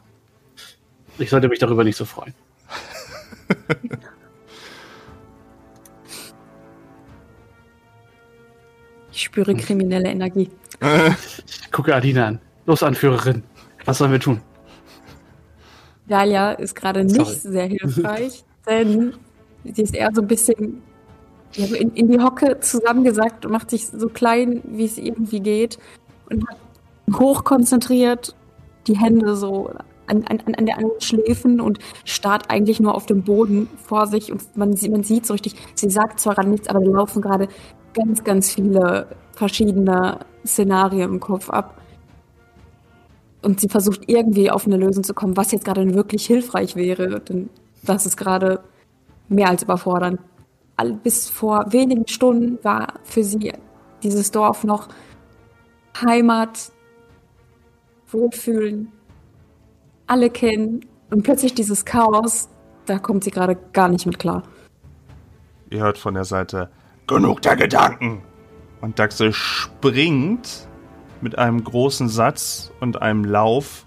[1.20, 2.34] Ich sollte mich darüber nicht so freuen.
[9.18, 10.48] Ich spüre kriminelle Energie.
[11.48, 12.40] Ich gucke Adina an.
[12.68, 13.42] Los, Anführerin.
[13.86, 14.42] Was sollen wir tun?
[16.08, 17.34] Dalia ist gerade nicht Sorry.
[17.36, 19.14] sehr hilfreich, denn
[19.64, 20.84] sie ist eher so ein bisschen
[21.56, 25.80] in, in die Hocke zusammengesackt und macht sich so klein, wie es irgendwie geht
[26.30, 26.46] und
[27.18, 28.36] hochkonzentriert
[28.86, 29.72] die Hände so
[30.06, 34.06] an, an, an, der, an den Schläfen und starrt eigentlich nur auf dem Boden vor
[34.06, 36.92] sich und man, sie- man sieht so richtig, sie sagt zwar gerade nichts, aber da
[36.92, 37.48] laufen gerade
[37.98, 41.82] ganz, ganz viele verschiedene Szenarien im Kopf ab.
[43.42, 47.20] Und sie versucht irgendwie auf eine Lösung zu kommen, was jetzt gerade wirklich hilfreich wäre.
[47.22, 47.50] Denn
[47.84, 48.64] das ist gerade
[49.30, 50.20] mehr als überfordernd.
[51.04, 53.54] Bis vor wenigen Stunden war für sie
[54.04, 54.90] dieses Dorf noch
[56.06, 56.72] Heimat,
[58.12, 58.92] Wohlfühlen,
[60.06, 60.86] alle kennen.
[61.10, 62.50] Und plötzlich dieses Chaos,
[62.86, 64.44] da kommt sie gerade gar nicht mit klar.
[65.70, 66.70] Ihr hört von der Seite
[67.08, 68.22] Genug der Gedanken.
[68.82, 70.68] und Daxe springt
[71.22, 73.86] mit einem großen Satz und einem Lauf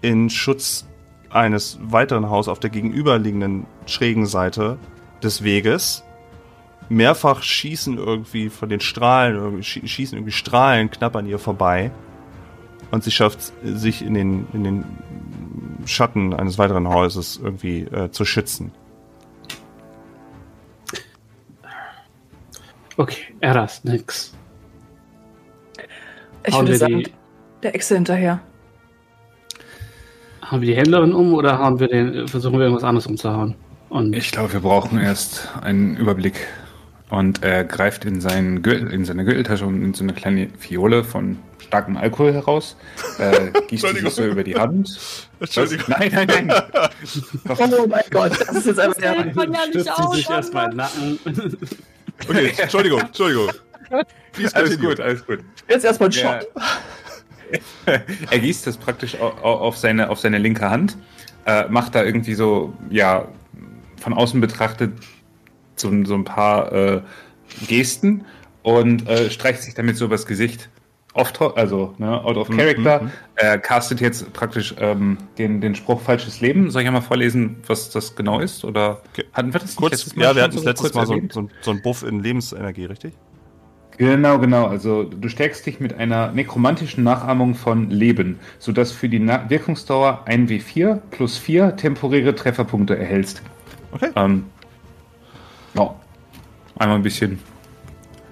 [0.00, 0.86] in Schutz
[1.28, 4.78] eines weiteren Hauses auf der gegenüberliegenden schrägen Seite
[5.22, 6.02] des Weges.
[6.88, 11.92] Mehrfach schießen irgendwie von den Strahlen, schießen irgendwie Strahlen knapp an ihr vorbei.
[12.90, 14.84] Und sie schafft sich in den, in den
[15.84, 18.72] Schatten eines weiteren Hauses irgendwie äh, zu schützen.
[23.00, 24.34] Okay, Eras, nix.
[26.46, 27.12] Ich Hauen würde wir sagen, die-
[27.62, 28.40] der Echse hinterher.
[30.50, 33.54] Hauen wir die Händlerin um oder hauen wir den, versuchen wir irgendwas anderes umzuhauen?
[33.88, 36.46] Und Ich glaube, wir brauchen erst einen Überblick.
[37.08, 41.02] Und er greift in, seinen Gürtel, in seine Gürteltasche und nimmt so eine kleine Fiole
[41.02, 42.76] von starkem Alkohol heraus,
[43.18, 44.98] äh, gießt die sich so über die Hand.
[45.40, 45.86] Entschuldigung.
[45.88, 45.98] Was?
[45.98, 46.62] Nein, nein, nein.
[47.78, 49.12] Oh mein Gott, das ist jetzt einfach der.
[49.14, 51.18] hält man ja nicht aus, sich erstmal in den Nacken.
[52.28, 53.50] Okay, Entschuldigung, Entschuldigung.
[54.32, 54.88] Please Alles continue.
[54.90, 55.38] gut, alles gut.
[55.68, 56.40] Jetzt erstmal ein Ja.
[56.40, 56.48] Shot.
[58.30, 60.96] er gießt das praktisch au- au- auf seine, auf seine linke Hand,
[61.46, 63.26] äh, macht da irgendwie so, ja,
[64.00, 64.92] von außen betrachtet
[65.74, 67.02] so, so ein paar äh,
[67.66, 68.24] Gesten
[68.62, 70.68] und äh, streicht sich damit so übers Gesicht.
[71.14, 73.10] Off to- also ne, out of character.
[73.34, 76.70] Er castet jetzt praktisch ähm, den, den Spruch falsches Leben.
[76.70, 78.64] Soll ich einmal vorlesen, was das genau ist?
[78.64, 79.02] Oder
[79.32, 81.70] hatten wir das Kurz, letztes Mal ja, wir hatten das letztes Mal so, so, so
[81.72, 83.14] einen Buff in Lebensenergie, richtig?
[83.98, 84.66] Genau, genau.
[84.66, 90.24] Also du stärkst dich mit einer nekromantischen Nachahmung von Leben, sodass für die Na Wirkungsdauer
[90.26, 93.42] 1W4 plus 4 temporäre Trefferpunkte erhältst.
[93.92, 94.10] Okay.
[94.16, 94.46] Ähm,
[95.74, 95.94] ja.
[96.78, 97.40] Einmal ein bisschen.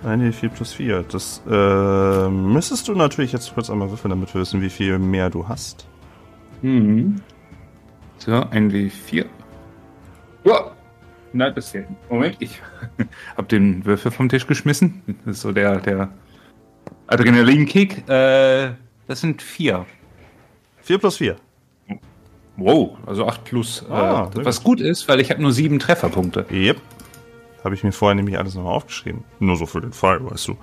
[0.05, 1.05] Eine 4 plus 4.
[1.11, 5.28] Das äh, müsstest du natürlich jetzt kurz einmal würfeln, damit wir wissen, wie viel mehr
[5.28, 5.86] du hast.
[6.62, 7.20] Mhm.
[8.18, 9.26] So, 1W4.
[10.44, 10.70] Ja.
[11.32, 11.88] Nein, das fehlt.
[12.09, 12.61] Moment, ich
[13.36, 15.03] hab den Würfel vom Tisch geschmissen.
[15.24, 16.09] Das ist so der, der
[17.07, 18.09] Adrenalinkick.
[18.09, 18.70] Äh,
[19.07, 19.84] das sind 4.
[20.82, 21.36] 4 plus 4.
[22.57, 23.84] Wow, also 8 plus.
[23.88, 26.46] Ah, äh, was gut ist, weil ich habe nur 7 Trefferpunkte.
[26.51, 26.78] Yep.
[27.68, 29.24] Habe ich mir vorher nämlich alles nochmal aufgeschrieben.
[29.40, 30.56] Nur so für den Fall, weißt du.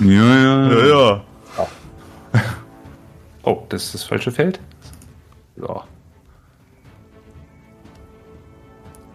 [0.00, 0.84] Ja, ja.
[0.88, 1.22] ja.
[3.44, 4.58] Oh, das ist das falsche Feld?
[5.54, 5.84] Ja.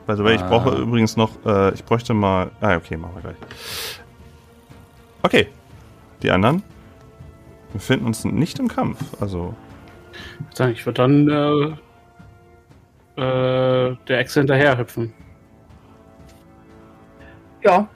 [0.08, 0.48] The way, ich Ah.
[0.48, 2.52] brauche übrigens noch, äh, ich bräuchte mal.
[2.62, 3.36] Ah, okay, machen wir gleich.
[5.24, 5.50] Okay.
[6.24, 6.64] Die anderen
[7.74, 8.98] befinden uns nicht im Kampf.
[9.20, 9.54] Also,
[10.70, 11.78] Ich würde dann
[13.18, 15.12] äh, äh, der Echse hinterher hüpfen.
[17.66, 17.88] Ja.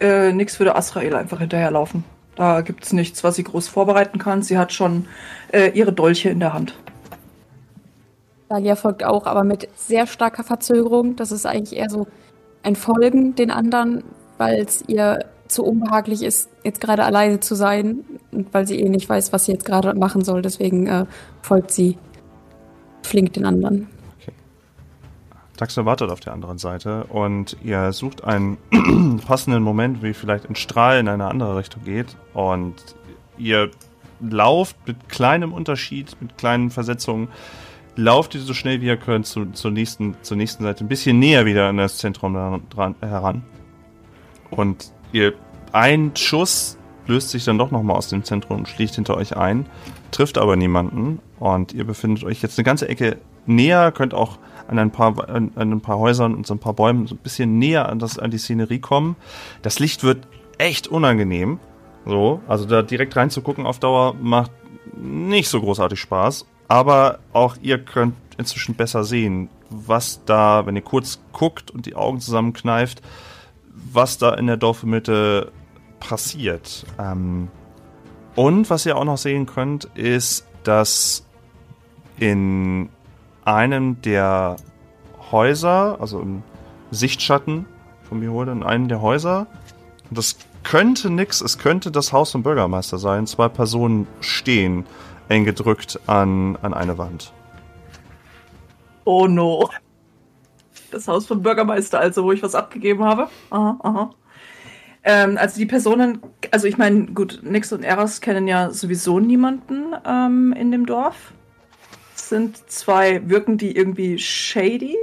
[0.00, 2.04] Äh, nix würde Asrael einfach hinterherlaufen.
[2.36, 4.42] Da gibt's nichts, was sie groß vorbereiten kann.
[4.42, 5.06] Sie hat schon
[5.52, 6.74] äh, ihre Dolche in der Hand.
[8.48, 11.16] Dalia folgt auch, aber mit sehr starker Verzögerung.
[11.16, 12.06] Das ist eigentlich eher so
[12.62, 14.04] ein Folgen den anderen,
[14.36, 18.88] weil es ihr zu unbehaglich ist, jetzt gerade alleine zu sein und weil sie eh
[18.88, 20.42] nicht weiß, was sie jetzt gerade machen soll.
[20.42, 21.06] Deswegen äh,
[21.42, 21.98] folgt sie
[23.02, 23.88] flink den anderen.
[25.58, 28.58] Daxter wartet auf der anderen Seite und ihr sucht einen
[29.26, 32.16] passenden Moment, wie vielleicht ein Strahl in eine andere Richtung geht.
[32.32, 32.74] Und
[33.38, 33.70] ihr
[34.20, 37.26] lauft mit kleinem Unterschied, mit kleinen Versetzungen,
[37.96, 41.18] lauft ihr so schnell wie ihr könnt zu, zur, nächsten, zur nächsten Seite, ein bisschen
[41.18, 43.42] näher wieder an das Zentrum dran, heran.
[44.50, 45.34] Und ihr,
[45.72, 46.78] ein Schuss
[47.08, 49.66] löst sich dann doch nochmal aus dem Zentrum und schlägt hinter euch ein,
[50.12, 51.18] trifft aber niemanden.
[51.40, 54.38] Und ihr befindet euch jetzt eine ganze Ecke näher, könnt auch
[54.68, 57.18] an ein paar, an, an ein paar Häusern und so ein paar Bäumen so ein
[57.18, 59.16] bisschen näher an, das, an die Szenerie kommen.
[59.62, 61.58] Das Licht wird echt unangenehm.
[62.06, 64.52] So, also da direkt reinzugucken auf Dauer macht
[64.96, 66.46] nicht so großartig Spaß.
[66.68, 71.94] Aber auch ihr könnt inzwischen besser sehen, was da, wenn ihr kurz guckt und die
[71.94, 73.02] Augen zusammenkneift,
[73.92, 75.52] was da in der Dorfmitte
[75.98, 76.84] passiert.
[76.98, 77.48] Ähm,
[78.34, 81.26] und was ihr auch noch sehen könnt, ist, dass
[82.18, 82.88] in
[83.48, 84.56] einem der
[85.30, 86.42] Häuser, also im
[86.90, 87.66] Sichtschatten
[88.08, 89.46] von Mirode, in einem der Häuser,
[90.10, 94.84] das könnte nix, es könnte das Haus vom Bürgermeister sein, zwei Personen stehen,
[95.28, 97.32] eng gedrückt an, an eine Wand.
[99.04, 99.70] Oh no.
[100.90, 103.28] Das Haus vom Bürgermeister, also wo ich was abgegeben habe.
[103.50, 104.10] Aha, aha.
[105.04, 106.20] Ähm, also die Personen,
[106.50, 111.32] also ich meine, gut, Nix und Eras kennen ja sowieso niemanden ähm, in dem Dorf.
[112.20, 114.96] Sind zwei, wirken die irgendwie shady?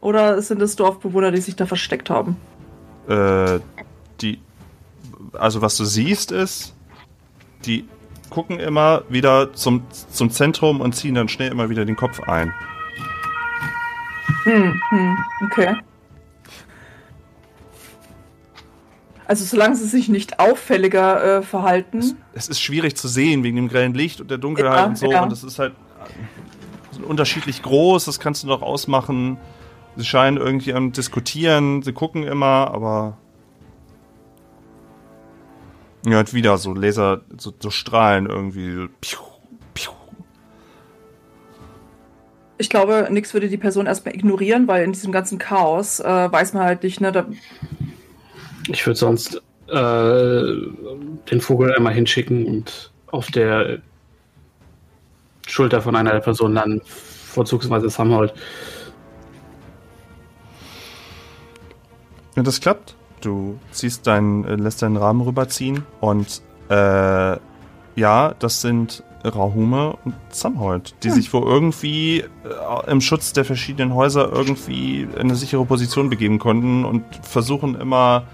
[0.00, 2.36] Oder sind es Dorfbewohner, die sich da versteckt haben?
[3.08, 3.60] Äh,
[4.20, 4.40] die,
[5.34, 6.74] also was du siehst ist,
[7.64, 7.84] die
[8.30, 12.52] gucken immer wieder zum, zum Zentrum und ziehen dann schnell immer wieder den Kopf ein.
[14.44, 15.76] Hm, hm, okay.
[19.26, 21.98] Also solange sie sich nicht auffälliger äh, verhalten.
[21.98, 24.98] Es, es ist schwierig zu sehen wegen dem grellen Licht und der Dunkelheit Ja, und
[24.98, 25.10] so.
[25.12, 25.22] ja.
[25.22, 25.74] Und es ist halt
[26.98, 29.38] äh, unterschiedlich groß, das kannst du noch ausmachen.
[29.96, 33.18] Sie scheinen irgendwie am Diskutieren, sie gucken immer, aber.
[36.06, 38.88] Ja, und wieder so Laser, so, so Strahlen irgendwie.
[39.00, 39.18] Piu,
[39.74, 39.92] piu.
[42.58, 46.54] Ich glaube, Nix würde die Person erstmal ignorieren, weil in diesem ganzen Chaos äh, weiß
[46.54, 47.26] man halt nicht, ne, da,
[48.68, 50.42] Ich würde sonst äh,
[51.30, 53.80] den Vogel einmal hinschicken und auf der
[55.46, 58.32] Schulter von einer der Personen dann vorzugsweise Samhold.
[62.36, 62.96] Ja, das klappt.
[63.20, 67.36] Du ziehst deinen, äh, lässt deinen Rahmen rüberziehen und äh,
[67.94, 73.94] ja, das sind Rahume und Samhold, die sich wohl irgendwie äh, im Schutz der verschiedenen
[73.94, 78.26] Häuser irgendwie in eine sichere Position begeben konnten und versuchen immer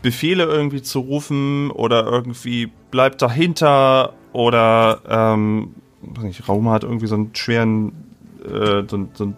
[0.00, 5.74] Befehle irgendwie zu rufen oder irgendwie bleibt dahinter oder ähm,
[6.14, 7.92] weiß nicht, Rahume hat irgendwie so einen schweren,
[8.44, 9.36] äh, so, einen- so einen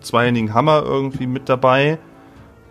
[0.00, 1.98] zweihändigen Hammer irgendwie mit dabei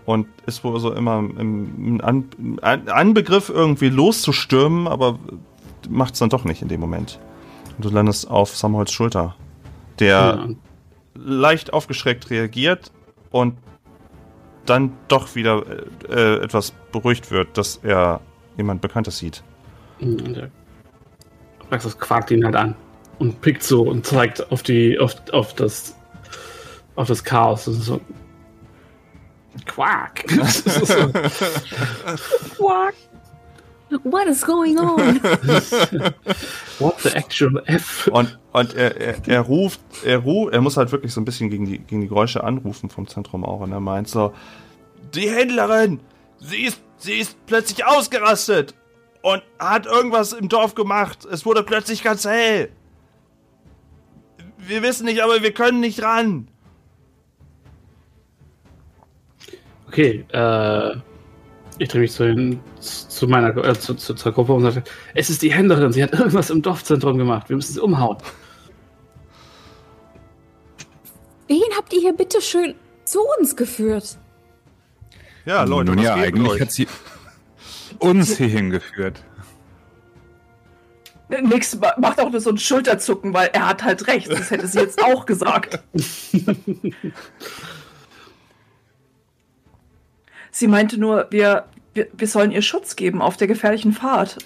[0.05, 2.25] und ist wohl so immer im, An,
[2.61, 5.17] An, Anbegriff irgendwie loszustürmen, aber
[5.89, 7.19] macht es dann doch nicht in dem Moment.
[7.77, 9.35] Und du landest auf Samholds Schulter,
[9.99, 10.47] der Ja.
[11.15, 12.91] leicht aufgeschreckt reagiert
[13.31, 13.55] und
[14.65, 15.63] dann doch wieder
[16.09, 18.19] äh, etwas beruhigt wird, dass er
[18.57, 19.43] jemand Bekanntes sieht.
[20.01, 20.49] Und der
[21.69, 22.75] Praxis quakt ihn halt an
[23.19, 25.95] und pickt so und zeigt auf die, auf, auf das,
[26.95, 27.65] auf das Chaos.
[27.65, 28.01] Das ist so.
[29.65, 30.25] Quark.
[30.37, 31.11] Das ist so,
[34.03, 35.21] What is going on?
[36.79, 38.07] what the actual F?
[38.07, 41.49] Und, und er, er, er ruft, er ruft, er muss halt wirklich so ein bisschen
[41.49, 43.61] gegen die, gegen die Geräusche anrufen vom Zentrum auch.
[43.61, 44.33] Und er meint so,
[45.13, 45.99] die Händlerin,
[46.39, 48.73] sie ist, sie ist plötzlich ausgerastet
[49.21, 51.25] und hat irgendwas im Dorf gemacht.
[51.25, 52.71] Es wurde plötzlich ganz hell.
[54.67, 56.47] Wir wissen nicht, aber wir können nicht ran.
[59.87, 60.95] Okay, äh,
[61.77, 65.29] ich drehe mich zu, den, zu meiner äh, zu, zu, zur Gruppe und sage, es
[65.29, 68.17] ist die Händlerin, sie hat irgendwas im Dorfzentrum gemacht, wir müssen sie umhauen.
[71.47, 74.17] Wen habt ihr hier bitte schön zu uns geführt?
[75.45, 76.61] Ja, Leute, Nun was ja, eigentlich euch?
[76.61, 76.87] hat sie
[77.99, 79.23] uns hier hingeführt.
[81.29, 84.31] Nix ma- macht auch nur so ein Schulterzucken, weil er hat halt recht.
[84.31, 85.79] Das hätte sie jetzt auch gesagt.
[90.51, 94.37] sie meinte nur, wir, wir, wir sollen ihr Schutz geben auf der gefährlichen Fahrt.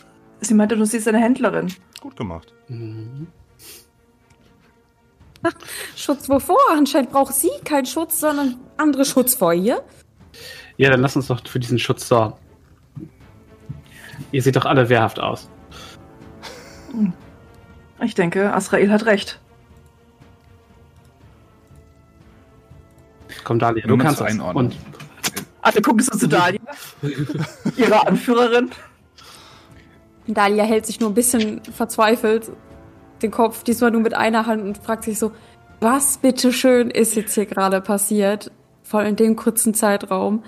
[0.42, 1.74] Sie meinte nur, sie ist eine Händlerin.
[2.00, 2.54] Gut gemacht.
[5.96, 6.60] Schutz wovor?
[6.72, 9.84] Anscheinend braucht sie keinen Schutz, sondern andere Schutz vor ihr.
[10.78, 12.36] Ja, dann lass uns doch für diesen Schutz sorgen.
[14.32, 15.50] Ihr seht doch alle wehrhaft aus.
[18.02, 19.40] Ich denke, Asrael hat recht.
[23.44, 24.22] Komm, Dalia, du kannst.
[24.22, 24.66] Einordnung.
[24.66, 24.78] Und
[25.62, 26.62] Alle gucken so zu Dalia,
[27.78, 28.72] ihre Anführerin.
[30.28, 32.52] Dalia hält sich nur ein bisschen verzweifelt
[33.22, 35.32] den Kopf, diesmal nur mit einer Hand und fragt sich so,
[35.80, 38.52] was bitteschön ist jetzt hier gerade passiert?
[38.84, 40.44] Voll in dem kurzen Zeitraum.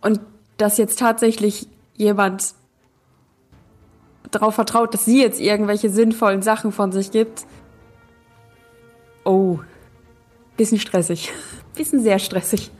[0.00, 0.20] Und
[0.56, 2.54] dass jetzt tatsächlich jemand
[4.30, 7.46] darauf vertraut, dass sie jetzt irgendwelche sinnvollen Sachen von sich gibt.
[9.24, 9.58] Oh,
[10.56, 11.32] bisschen stressig.
[11.74, 12.70] Bisschen sehr stressig.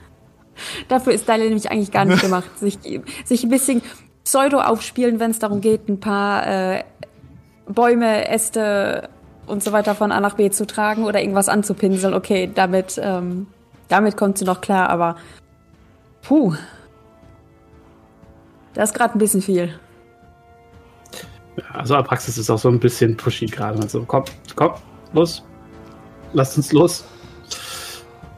[0.87, 2.77] Dafür ist Dalia nämlich eigentlich gar nicht gemacht, sich,
[3.23, 3.81] sich ein bisschen
[4.23, 6.83] Pseudo aufspielen, wenn es darum geht, ein paar äh,
[7.67, 9.09] Bäume, Äste
[9.47, 12.13] und so weiter von A nach B zu tragen oder irgendwas anzupinseln.
[12.13, 13.47] Okay, damit, ähm,
[13.87, 15.15] damit kommt sie noch klar, aber
[16.21, 16.53] puh.
[18.73, 19.79] Das ist gerade ein bisschen viel.
[21.73, 23.79] Also Apraxis ist auch so ein bisschen pushy gerade.
[23.81, 24.23] Also komm,
[24.55, 24.73] komm,
[25.13, 25.43] los.
[26.33, 27.05] Lasst uns los.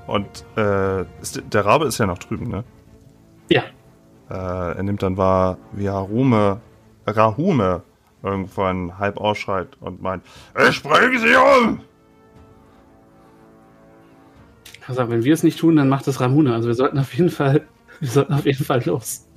[0.07, 2.63] Und äh, ist, der Rabe ist ja noch drüben, ne?
[3.49, 3.63] Ja.
[4.29, 6.59] Äh, er nimmt dann wahr, wie Harume,
[7.05, 7.83] Rahume
[8.23, 10.23] irgendwann halb ausschreit und meint,
[10.69, 11.81] ich bringe sie um!
[14.87, 16.53] Also wenn wir es nicht tun, dann macht es Ramune.
[16.53, 17.67] Also wir sollten auf jeden Fall,
[17.99, 19.27] wir sollten auf jeden Fall los.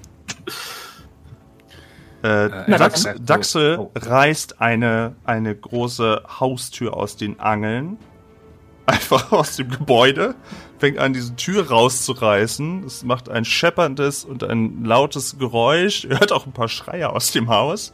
[2.27, 3.91] Äh, Dax, dann- Daxel Oh.
[3.97, 7.99] reißt eine, eine große Haustür aus den Angeln.
[8.87, 10.35] Einfach aus dem Gebäude.
[10.79, 12.85] Fängt an, diese Tür rauszureißen.
[12.85, 16.05] Es macht ein schepperndes und ein lautes Geräusch.
[16.05, 17.93] Ihr hört auch ein paar Schreie aus dem Haus.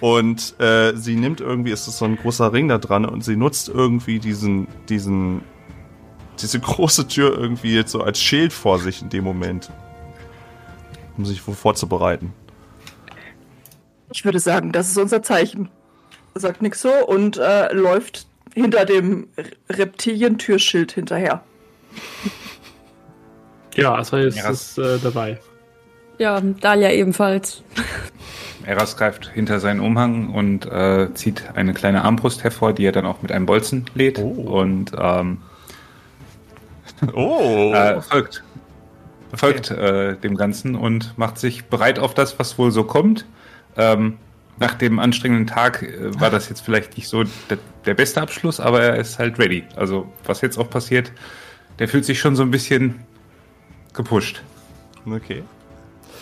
[0.00, 3.34] Und äh, sie nimmt irgendwie, ist es so ein großer Ring da dran und sie
[3.36, 5.42] nutzt irgendwie diesen, diesen,
[6.40, 9.70] diese große Tür irgendwie jetzt so als Schild vor sich in dem Moment.
[11.16, 12.32] Um sich vorzubereiten.
[14.16, 15.68] Ich würde sagen, das ist unser Zeichen.
[16.34, 19.28] Sagt Nixo und äh, läuft hinter dem
[19.68, 21.42] Reptilientürschild hinterher.
[23.74, 24.50] Ja, also ist Ja.
[24.50, 25.38] es äh, dabei.
[26.16, 27.62] Ja, Dalia ebenfalls.
[28.64, 33.04] Eras greift hinter seinen Umhang und äh, zieht eine kleine Armbrust hervor, die er dann
[33.04, 34.28] auch mit einem Bolzen lädt Oh.
[34.60, 35.42] und ähm,
[37.12, 37.70] Oh!
[37.74, 38.42] äh, folgt,
[39.34, 43.26] folgt äh, dem Ganzen und macht sich bereit auf das, was wohl so kommt.
[43.76, 44.18] Ähm,
[44.58, 48.60] nach dem anstrengenden Tag äh, war das jetzt vielleicht nicht so der, der beste Abschluss,
[48.60, 49.64] aber er ist halt ready.
[49.76, 51.12] Also was jetzt auch passiert,
[51.78, 53.00] der fühlt sich schon so ein bisschen
[53.92, 54.42] gepusht.
[55.04, 55.42] Okay.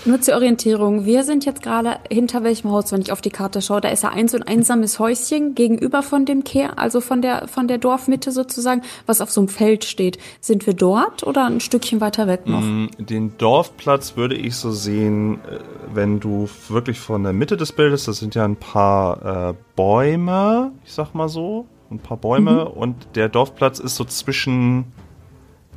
[0.07, 1.07] Nur zur Orientierung.
[1.07, 3.81] Wir sind jetzt gerade hinter welchem Haus, wenn ich auf die Karte schaue.
[3.81, 7.49] Da ist ja ein so ein einsames Häuschen gegenüber von dem Kehr, also von der,
[7.49, 10.19] von der Dorfmitte sozusagen, was auf so einem Feld steht.
[10.41, 12.61] Sind wir dort oder ein Stückchen weiter weg noch?
[12.61, 15.59] Mm, Den Dorfplatz würde ich so sehen, äh,
[15.95, 20.73] wenn du wirklich von der Mitte des Bildes, das sind ja ein paar äh, Bäume,
[20.85, 24.87] ich sag mal so, ein paar Bäume und der Dorfplatz ist so zwischen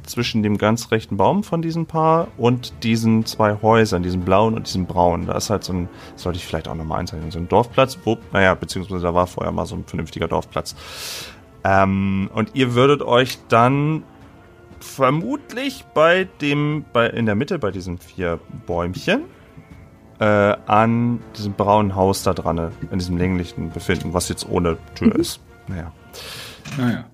[0.07, 4.67] zwischen dem ganz rechten Baum von diesen Paar und diesen zwei Häusern, diesem blauen und
[4.67, 5.27] diesem braunen.
[5.27, 8.17] Da ist halt so ein, sollte ich vielleicht auch nochmal einzeichnen, so ein Dorfplatz, wo,
[8.33, 10.75] naja, beziehungsweise da war vorher mal so ein vernünftiger Dorfplatz.
[11.63, 14.03] Ähm, und ihr würdet euch dann
[14.79, 19.23] vermutlich bei dem, bei, in der Mitte, bei diesen vier Bäumchen,
[20.19, 25.15] äh, an diesem braunen Haus da dran, in diesem länglichen befinden, was jetzt ohne Tür
[25.15, 25.41] ist.
[25.67, 25.91] Naja.
[26.77, 27.05] Naja.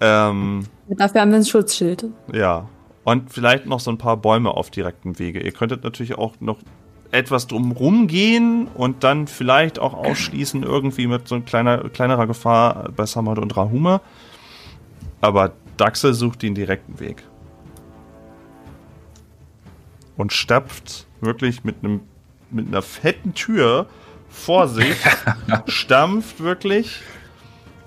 [0.00, 0.66] Ähm,
[0.96, 2.06] Dafür haben wir ein Schutzschild.
[2.32, 2.68] ja.
[3.04, 5.40] Und vielleicht noch so ein paar Bäume auf direktem Wege.
[5.40, 6.58] Ihr könntet natürlich auch noch
[7.10, 13.04] etwas drumrum gehen und dann vielleicht auch ausschließen, irgendwie mit so kleiner, kleinerer Gefahr bei
[13.04, 14.00] Samad und Rahume.
[15.20, 17.24] Aber Daxel sucht den direkten Weg.
[20.16, 22.02] Und stapft wirklich mit einem
[22.52, 23.86] mit einer fetten Tür
[24.28, 24.96] vor sich,
[25.66, 27.00] stampft wirklich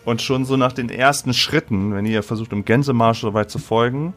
[0.06, 3.60] und schon so nach den ersten Schritten, wenn ihr versucht, im Gänsemarsch so weit zu
[3.60, 4.14] folgen,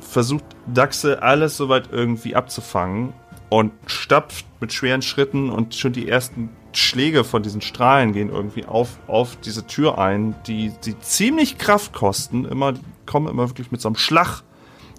[0.00, 3.12] versucht Daxel alles soweit irgendwie abzufangen
[3.50, 8.64] und stapft mit schweren Schritten und schon die ersten Schläge von diesen Strahlen gehen irgendwie
[8.64, 12.44] auf, auf diese Tür ein, die, die ziemlich Kraft kosten.
[12.44, 14.42] Immer, die kommen immer wirklich mit so einem Schlag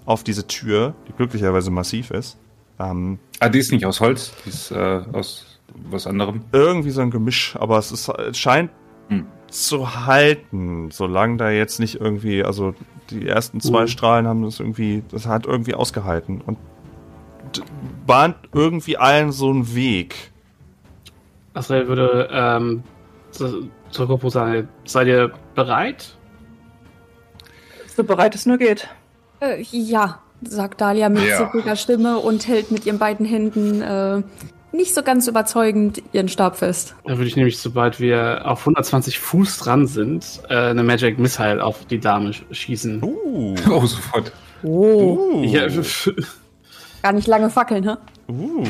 [0.04, 2.38] auf diese Tür, die glücklicherweise massiv ist.
[2.78, 6.42] Ähm, Ah, die ist nicht aus Holz, die ist äh, aus was anderem.
[6.52, 8.70] irgendwie so ein Gemisch, aber es, ist, es scheint
[9.10, 9.26] Hm.
[9.48, 12.74] zu halten, solange da jetzt nicht irgendwie, also
[13.10, 13.88] die ersten zwei Mhm.
[13.88, 16.56] Strahlen haben das irgendwie, das hat irgendwie ausgehalten und
[18.06, 20.30] bahnt irgendwie allen so einen Weg.
[21.54, 22.84] Asrael würde ähm,
[23.32, 26.16] zu- zur Gruppe sagen, seid ihr bereit?
[27.96, 28.88] So bereit es nur geht.
[29.40, 31.74] Äh, ja, sagt Dalia mit Ja.
[31.74, 34.22] Stimme und hält mit ihren beiden Händen äh,
[34.72, 36.94] nicht so ganz überzeugend ihren Stab fest.
[37.04, 41.62] Da würde ich nämlich, sobald wir auf 120 Fuß dran sind, äh, eine Magic Missile
[41.64, 43.02] auf die Dame sch- schießen.
[43.02, 44.32] Uh, Oh, sofort.
[44.62, 45.38] Oh.
[45.40, 45.66] uh, Ja,
[47.02, 47.96] Gar nicht lange fackeln, hä?
[48.32, 48.64] uh.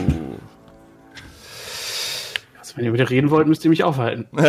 [2.59, 4.27] also, wenn ihr wieder reden wollt, müsst ihr mich aufhalten.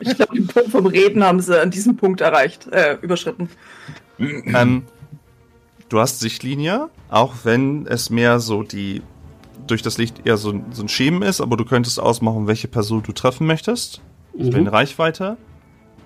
[0.00, 3.50] Ich glaube, den Punkt vom Reden haben sie an diesem Punkt erreicht, äh, überschritten.
[4.18, 4.84] Ähm,
[5.90, 9.02] du hast Sichtlinie, auch wenn es mehr so die
[9.66, 12.68] durch das Licht eher so, ein- so ein Schemen ist, aber du könntest ausmachen, welche
[12.68, 14.00] Person du treffen möchtest.
[14.34, 14.56] Mhm.
[14.56, 15.36] in Reichweite.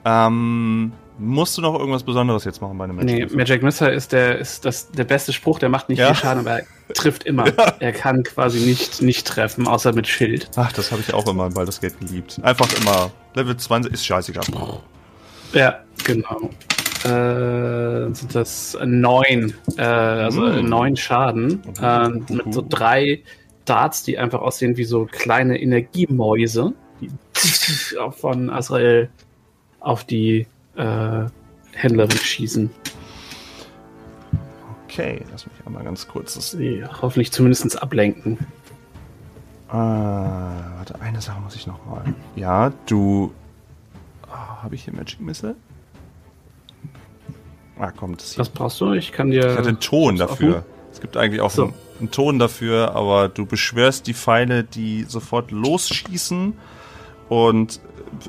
[0.05, 3.37] Ähm, musst du noch irgendwas Besonderes jetzt machen bei einem Nee, Missile?
[3.37, 6.09] Magic Missile ist der, ist das, der beste Spruch, der macht nicht Ja.
[6.09, 7.45] viel Schaden, aber er trifft immer.
[7.81, 10.51] Er kann quasi nicht, nicht treffen, außer mit Schild.
[10.57, 12.41] Ach, das habe ich auch immer bei das Geld geliebt.
[12.43, 14.45] Einfach immer Level 20 ist scheißegal.
[15.53, 16.51] Ja, genau.
[17.05, 20.69] Äh, sind das neun, äh, also Mm.
[20.69, 23.23] neun Schaden äh, mit so drei
[23.67, 27.11] Darts, die einfach aussehen wie so kleine Energiemäuse, die
[28.13, 29.11] von Azrael
[29.81, 30.47] auf die
[30.77, 31.25] äh,
[31.75, 32.71] Händlerin schießen.
[34.85, 36.53] Okay, lass mich einmal ganz kurz das.
[36.53, 38.39] Die hoffentlich zumindest ablenken.
[39.69, 42.05] Ah, warte, eine Sache muss ich noch mal.
[42.37, 43.33] Ja, du.
[44.31, 45.57] Ah, habe ich hier Magic Missile?
[47.79, 48.39] Ah, komm, das hier.
[48.41, 48.93] Was brauchst du?
[48.93, 49.51] Ich kann dir.
[49.51, 50.65] Ich hatte einen Ton dafür.
[50.93, 51.65] Es gibt eigentlich auch So.
[51.65, 56.55] einen, einen Ton dafür, aber du beschwörst die Pfeile, die sofort losschießen
[57.29, 57.81] und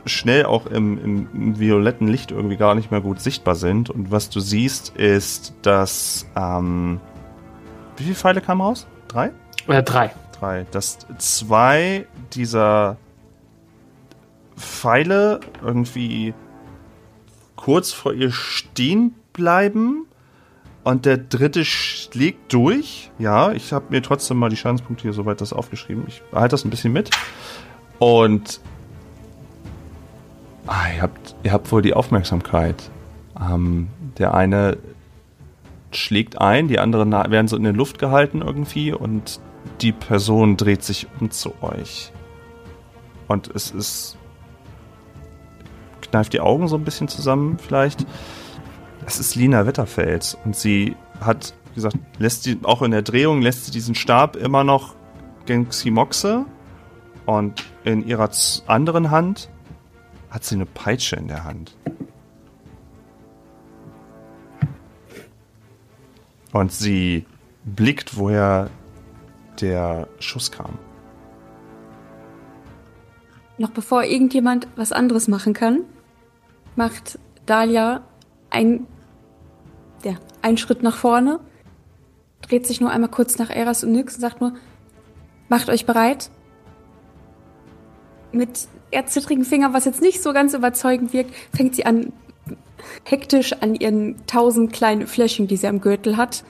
[0.05, 3.89] schnell auch im, im, im violetten Licht irgendwie gar nicht mehr gut sichtbar sind.
[3.89, 6.25] Und was du siehst, ist, dass.
[6.35, 6.99] Ähm,
[7.97, 8.87] wie viele Pfeile kamen raus?
[9.07, 9.31] Drei?
[9.67, 10.11] Äh, drei.
[10.39, 10.65] Drei.
[10.71, 12.97] Dass zwei dieser
[14.55, 16.33] Pfeile irgendwie
[17.55, 20.06] kurz vor ihr stehen bleiben
[20.87, 23.11] und der dritte schlägt durch.
[23.19, 26.05] Ja, ich habe mir trotzdem mal die Schadenspunkte hier soweit das aufgeschrieben.
[26.07, 27.09] Ich behalte das ein bisschen mit.
[27.99, 28.61] Und
[30.65, 32.89] ah, ihr, habt, ihr habt wohl die Aufmerksamkeit.
[33.37, 34.77] Ähm, der eine
[35.91, 39.41] schlägt ein, die anderen werden so in der Luft gehalten irgendwie und
[39.81, 42.13] die Person dreht sich um zu euch.
[43.27, 44.17] Und es ist.
[45.99, 48.05] kneift die Augen so ein bisschen zusammen, vielleicht.
[49.07, 53.65] Es ist Lina Wetterfels und sie hat, gesagt, lässt sie auch in der Drehung, lässt
[53.65, 54.95] sie diesen Stab immer noch
[55.45, 56.45] gegen Ximoxe
[57.25, 58.29] und in ihrer
[58.67, 59.49] anderen Hand
[60.29, 61.77] hat sie eine Peitsche in der Hand.
[66.51, 67.25] Und sie
[67.63, 68.69] blickt, woher
[69.61, 70.77] der Schuss kam.
[73.57, 75.83] Noch bevor irgendjemand was anderes machen kann,
[76.75, 78.01] macht Dahlia
[78.49, 78.85] ein,
[80.03, 81.39] ja, einen Schritt nach vorne,
[82.41, 84.53] dreht sich nur einmal kurz nach Eras und Nyx und sagt nur,
[85.49, 86.29] macht euch bereit.
[88.31, 92.13] Mit eher zittrigen Fingern, was jetzt nicht so ganz überzeugend wirkt, fängt sie an,
[93.03, 96.43] hektisch an ihren tausend kleinen Fläschchen, die sie am Gürtel hat,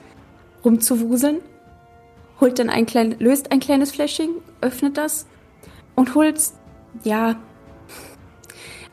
[0.64, 1.38] rumzuwuseln.
[2.40, 4.30] Holt dann ein klein, löst ein kleines Fläschchen,
[4.60, 5.26] öffnet das
[5.96, 6.40] und holt
[7.04, 7.36] ja,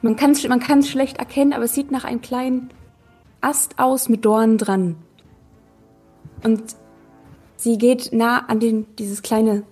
[0.01, 2.69] man kann es man schlecht erkennen, aber es sieht nach einem kleinen
[3.45, 4.95] Ast aus mit Dornen dran.
[6.43, 6.75] Und
[7.57, 9.63] sie geht nah an den, dieses kleine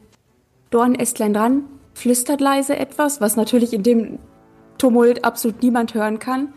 [0.70, 1.64] Dornästlein dran,
[1.96, 4.20] flüstert leise etwas, was natürlich in dem
[4.78, 6.54] Tumult absolut niemand hören kann,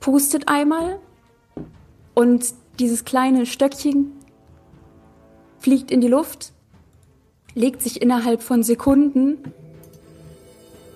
[0.00, 0.98] pustet einmal
[2.14, 2.44] und
[2.80, 4.12] dieses kleine Stöckchen
[5.60, 6.52] fliegt in die Luft,
[7.54, 9.38] legt sich innerhalb von Sekunden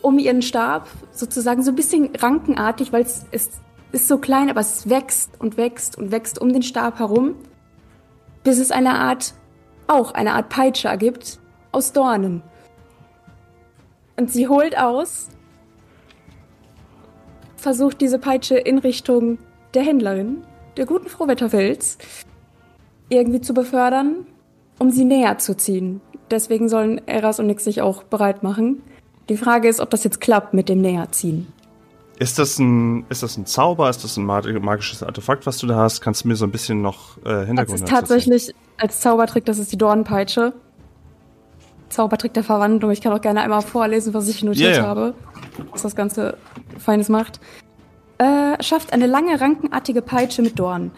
[0.03, 3.51] um ihren Stab, sozusagen so ein bisschen rankenartig, weil es, es
[3.93, 7.35] ist so klein, aber es wächst und wächst und wächst um den Stab herum,
[8.45, 9.35] bis es eine Art,
[9.87, 11.39] auch eine Art Peitsche ergibt,
[11.73, 12.43] aus Dornen.
[14.17, 15.29] Und sie holt aus,
[17.57, 19.39] versucht diese Peitsche in Richtung
[19.75, 20.45] der Händlerin,
[20.77, 21.99] der guten Frau Wetterfels,
[23.09, 24.27] irgendwie zu befördern,
[24.79, 26.01] um sie näher zu ziehen.
[26.31, 28.83] Deswegen sollen Eras und Nix sich auch bereit machen.
[29.29, 31.53] Die Frage ist, ob das jetzt klappt mit dem Näherziehen.
[32.19, 33.89] Ist das ein, ist das ein Zauber?
[33.89, 36.01] Ist das ein mag- magisches Artefakt, was du da hast?
[36.01, 39.59] Kannst du mir so ein bisschen noch äh, Das Hintergrund ist tatsächlich als Zaubertrick, das
[39.59, 40.53] ist die Dornenpeitsche.
[41.91, 42.91] Zaubertrick der Verwandlung.
[42.91, 44.83] Ich kann auch gerne einmal vorlesen, was ich notiert ja.
[44.83, 45.15] habe,
[45.71, 46.37] was das Ganze
[46.79, 47.41] Feines macht.
[48.19, 50.91] Äh, schafft eine lange rankenartige Peitsche mit Dornen.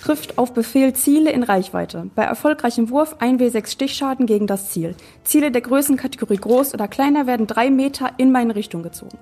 [0.00, 2.08] Trifft auf Befehl Ziele in Reichweite.
[2.14, 4.94] Bei erfolgreichem Wurf 1w6 Stichschaden gegen das Ziel.
[5.24, 9.18] Ziele der Größenkategorie groß oder kleiner werden drei Meter in meine Richtung gezogen.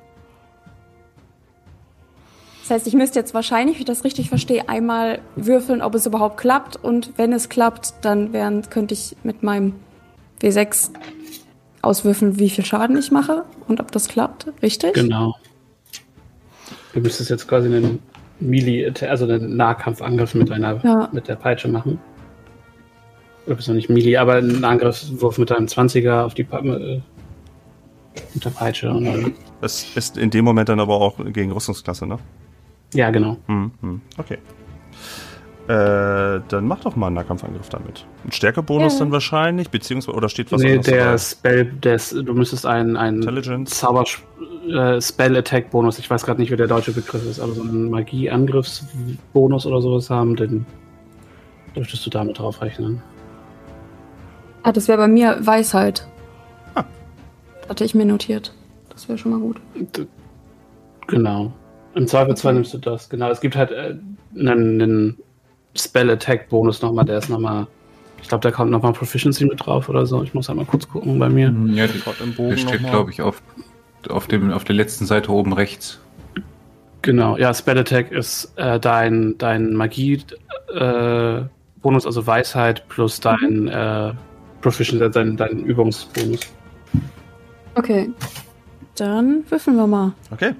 [2.68, 6.04] Das heißt, ich müsste jetzt wahrscheinlich, wie ich das richtig verstehe, einmal würfeln, ob es
[6.04, 6.74] überhaupt klappt.
[6.82, 9.74] Und wenn es klappt, dann wären, könnte ich mit meinem
[10.40, 10.90] W6
[11.82, 14.48] auswürfeln, wie viel Schaden ich mache und ob das klappt.
[14.62, 14.94] Richtig?
[14.94, 15.36] Genau.
[16.92, 18.00] Du müsstest jetzt quasi einen
[18.40, 21.08] Melee, also einen Nahkampfangriff mit einer Ja.
[21.12, 22.00] mit der Peitsche machen.
[23.46, 27.00] Oder bist du nicht Melee, aber einen Angriffswurf mit einem 20er auf die Pa- äh,
[28.34, 28.90] mit der Peitsche.
[28.90, 32.18] Und dann, Das ist in dem Moment dann aber auch gegen Rüstungsklasse, ne?
[32.94, 33.36] Ja, genau.
[33.46, 34.38] Hm, hm, okay.
[35.68, 38.06] Äh, dann mach doch mal einen Nahkampfangriff damit.
[38.24, 38.98] Ein Stärkebonus Ja.
[39.00, 41.18] dann wahrscheinlich, beziehungsweise, oder steht was nee, anderes der dabei?
[41.18, 43.70] Spell, des, du müsstest einen, einen Intelligence?
[43.70, 44.04] Zauber,
[44.68, 45.98] äh, Spell-Attack-Bonus.
[45.98, 50.08] Ich weiß gerade nicht, wie der deutsche Begriff ist, aber so einen Magie-Angriffsbonus oder sowas
[50.08, 50.66] haben, den
[51.74, 53.02] dürftest du damit drauf rechnen.
[54.62, 56.06] Ah, das wäre bei mir Weisheit.
[57.68, 58.52] Hatte ich mir notiert.
[58.90, 59.60] Das wäre schon mal gut.
[59.74, 60.06] D-
[61.08, 61.52] Genau.
[61.96, 63.08] Im Zweifelsfall nimmst du das.
[63.08, 63.30] Genau.
[63.30, 63.96] Es gibt halt äh,
[64.38, 65.16] einen, einen
[65.74, 67.66] Spell-Attack-Bonus nochmal, der ist nochmal.
[68.20, 70.22] Ich glaube, da kommt nochmal Proficiency mit drauf oder so.
[70.22, 71.54] Ich muss halt mal kurz gucken bei mir.
[71.72, 72.90] Ja, die, Gott im der Bogen steht, nochmal.
[72.90, 73.40] glaube ich, auf,
[74.10, 75.98] auf, dem, auf der letzten Seite oben rechts.
[77.00, 81.46] Genau, ja, Spell Attack ist äh, dein, dein Magie-Bonus,
[82.04, 84.12] also Weisheit, plus dein äh,
[84.60, 86.40] Proficiency, äh, dein, dein Übungsbonus.
[87.74, 88.10] Okay.
[88.96, 90.12] Dann würfeln wir mal.
[90.30, 90.52] Okay.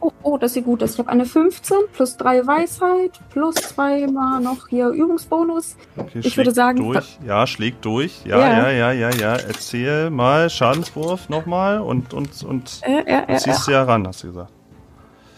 [0.00, 0.94] Oh, oh, das sieht gut aus.
[0.94, 5.76] Ich habe eine 15 plus 3 Weisheit plus 2 mal noch hier Übungsbonus.
[5.96, 7.18] okay Ich würde schlägt sagen, Durch.
[7.24, 8.24] Ja, schlägt durch.
[8.24, 8.70] Ja, Ja.
[8.70, 9.36] ja, ja, ja, ja.
[9.36, 14.22] Erzähl mal Schadenswurf nochmal und, und, und Äh, äh, äh, ziehst du ja ran, hast
[14.22, 14.52] du gesagt.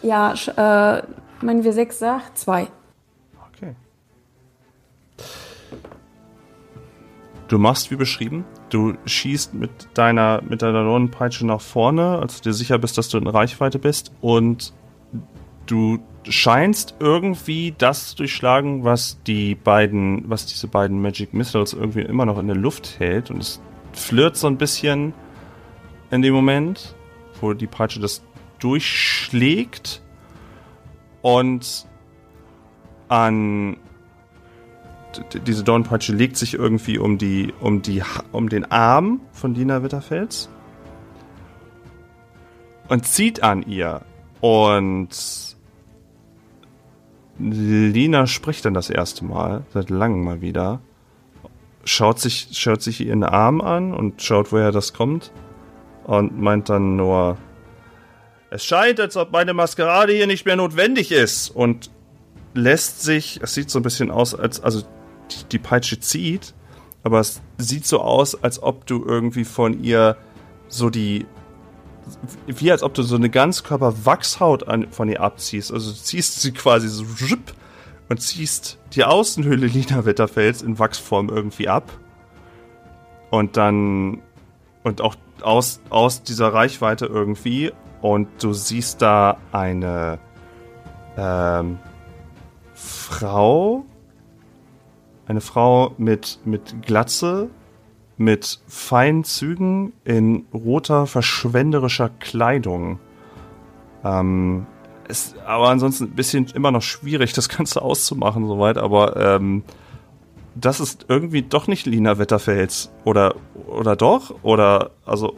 [0.02, 1.02] Ja, äh,
[1.44, 2.68] meinen wir 6 sagt 2.
[3.52, 3.74] Okay.
[7.48, 8.44] Du machst wie beschrieben.
[8.72, 13.10] Du schießt mit deiner, mit deiner Dornenpeitsche nach vorne, als du dir sicher bist, dass
[13.10, 14.12] du in Reichweite bist.
[14.22, 14.72] Und
[15.66, 22.00] du scheinst irgendwie das zu durchschlagen, was die beiden, was diese beiden Magic Missiles irgendwie
[22.00, 23.30] immer noch in der Luft hält.
[23.30, 23.60] Und es
[23.92, 25.12] flirrt so ein bisschen
[26.10, 26.94] in dem Moment,
[27.42, 28.24] wo die Peitsche das
[28.58, 30.00] durchschlägt.
[31.20, 31.86] Und
[33.08, 33.76] an
[35.46, 38.02] diese Dornpeitsche legt sich irgendwie um die um die
[38.32, 40.48] um den Arm von Lina Witterfels
[42.88, 44.02] und zieht an ihr
[44.40, 45.08] und
[47.38, 50.80] Lina spricht dann das erste Mal seit langem mal wieder
[51.84, 55.32] schaut sich schaut sich ihren Arm an und schaut woher das kommt
[56.04, 57.36] und meint dann nur
[58.52, 61.90] es scheint, als ob meine Maskerade hier nicht mehr notwendig ist und
[62.52, 64.82] lässt sich, es sieht so ein bisschen aus, als, also
[65.52, 66.54] die, Peitsche zieht,
[67.02, 70.16] aber es sieht so aus, als ob du irgendwie von ihr
[70.68, 71.26] so die,
[72.46, 75.72] wie als ob du so eine Ganzkörper-Wachshaut an, von ihr abziehst.
[75.72, 77.04] Also ziehst sie quasi so
[78.08, 81.90] und ziehst die Außenhülle Lina Wetterfels in Wachsform irgendwie ab.
[83.30, 84.20] Und dann,
[84.82, 87.72] und auch aus, aus dieser Reichweite irgendwie.
[88.02, 90.18] Und du siehst da eine,
[91.16, 91.78] ähm,
[92.74, 93.84] Frau,
[95.26, 97.48] eine Frau mit, mit Glatze,
[98.16, 102.98] mit feinen Zügen in roter, verschwenderischer Kleidung.
[104.04, 104.66] Ähm,
[105.08, 109.62] ist aber ansonsten ein bisschen immer noch schwierig, das Ganze auszumachen soweit, aber ähm,
[110.54, 112.90] das ist irgendwie doch nicht Lina Wetterfels.
[113.04, 113.34] Oder,
[113.66, 114.34] oder doch?
[114.42, 115.34] Oder, also,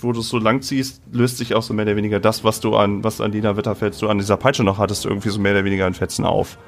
[0.00, 2.60] wo du es so lang ziehst, löst sich auch so mehr oder weniger das, was
[2.60, 5.52] du an, was an Lina Wetterfels du an dieser Peitsche noch hattest, irgendwie so mehr
[5.52, 6.58] oder weniger in Fetzen auf.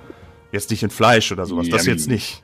[0.53, 1.97] Jetzt nicht in Fleisch oder sowas, das Yummy.
[1.97, 2.43] jetzt nicht.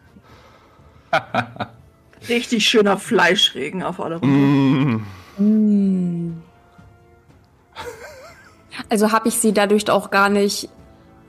[2.29, 5.01] Richtig schöner Fleischregen auf alle runter.
[5.43, 6.43] Mm.
[8.89, 10.69] Also habe ich sie dadurch auch gar nicht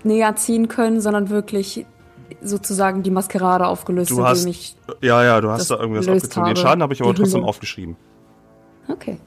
[0.03, 1.86] näher ziehen können, sondern wirklich
[2.41, 4.75] sozusagen die Maskerade aufgelöst, Du hast, indem ich.
[5.01, 6.45] ja, ja, du hast da irgendwas aufgezogen.
[6.45, 6.59] Den habe.
[6.59, 7.49] Schaden habe ich aber Die trotzdem Hülle.
[7.49, 7.95] aufgeschrieben.
[8.88, 9.17] Okay.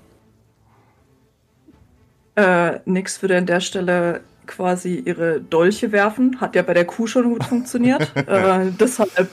[2.36, 6.40] Äh, Nix würde an der Stelle quasi ihre Dolche werfen.
[6.40, 8.10] Hat ja bei der Kuh schon gut funktioniert.
[8.26, 9.30] äh, deshalb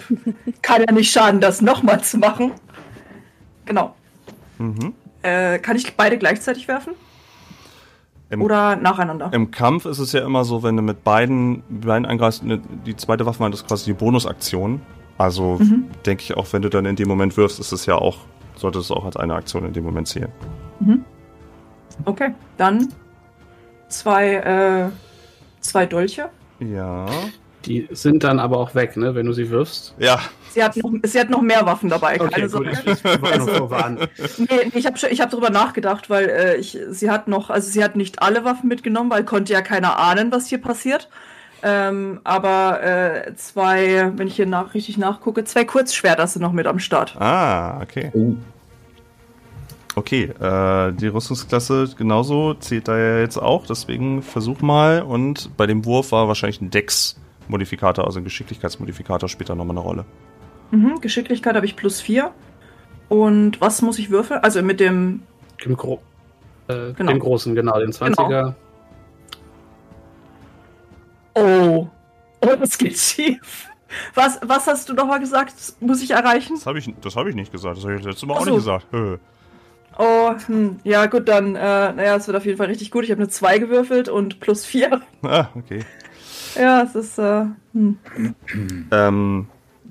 [0.62, 2.52] kann ja nicht schaden, das nochmal zu machen.
[3.66, 3.96] Genau.
[4.60, 4.94] Mhm.
[5.24, 6.94] Äh, kann ich beide gleichzeitig werfen?
[8.30, 9.30] Im, Oder nacheinander?
[9.34, 12.96] Im Kampf ist es ja immer so, wenn du mit beiden, beiden angreifst, ne, die
[12.96, 14.82] zweite Waffe ist quasi die Bonusaktion.
[15.18, 15.86] Also Mhm.
[16.06, 18.18] denke ich auch, wenn du dann in dem Moment wirfst, ist es ja auch,
[18.56, 20.32] sollte es auch als eine Aktion in dem Moment zählen.
[22.04, 22.90] Okay, dann
[24.00, 24.90] zwei, äh,
[25.62, 26.30] zwei Dolche.
[26.60, 27.06] Ja.
[27.66, 29.96] Die sind dann aber auch weg, ne, wenn du sie wirfst.
[29.98, 30.20] Ja,
[30.56, 32.16] Sie hat noch, sie hat noch mehr Waffen dabei.
[32.18, 32.70] Okay, keine gut, Sorge.
[32.86, 34.08] ich, ich wollte nur vorwarnen.
[34.38, 37.70] Nee, nee, ich habe ich hab drüber nachgedacht, weil äh, ich, sie hat noch, also
[37.70, 41.10] sie hat nicht alle Waffen mitgenommen, weil konnte ja keiner ahnen, was hier passiert.
[41.62, 46.68] Ähm, aber äh, zwei, wenn ich hier nach, richtig nachgucke, zwei Kurzschwerter sind noch mit
[46.68, 47.18] am Start.
[47.20, 48.12] Ah, okay.
[48.14, 48.36] Oh.
[49.98, 55.02] Okay, äh, die Rüstungsklasse genauso zählt da ja jetzt auch, deswegen versuch mal.
[55.02, 59.86] Und bei dem Wurf war wahrscheinlich ein Dex-Modifikator, also ein Geschicklichkeitsmodifikator, spielt da nochmal eine
[59.86, 60.06] Rolle.
[60.72, 62.32] Mhm, Geschicklichkeit habe ich plus vier.
[63.08, 64.42] Und was muss ich würfeln?
[64.44, 65.24] Also mit dem.
[65.64, 66.02] Dem, Gro
[66.68, 67.12] äh, Genau.
[67.12, 68.54] dem großen, genau, den 20er.
[71.36, 71.88] Oh.
[72.42, 73.70] Oh, das geht schief.
[74.14, 75.54] Was, was hast du nochmal gesagt?
[75.80, 76.56] Muss ich erreichen?
[76.56, 78.46] Das habe ich, das hab ich nicht gesagt, das habe ich letztes Mal Ach auch
[78.46, 78.94] nicht gesagt.
[78.94, 79.18] Äh.
[79.98, 80.78] Oh, hm.
[80.84, 83.04] ja gut, dann, äh, naja, es wird auf jeden Fall richtig gut.
[83.06, 85.02] Ich habe eine 2 gewürfelt und plus 4.
[85.24, 85.80] Ah, okay.
[86.56, 87.98] Ja, es ist, äh, hm.
[88.92, 89.48] Ähm,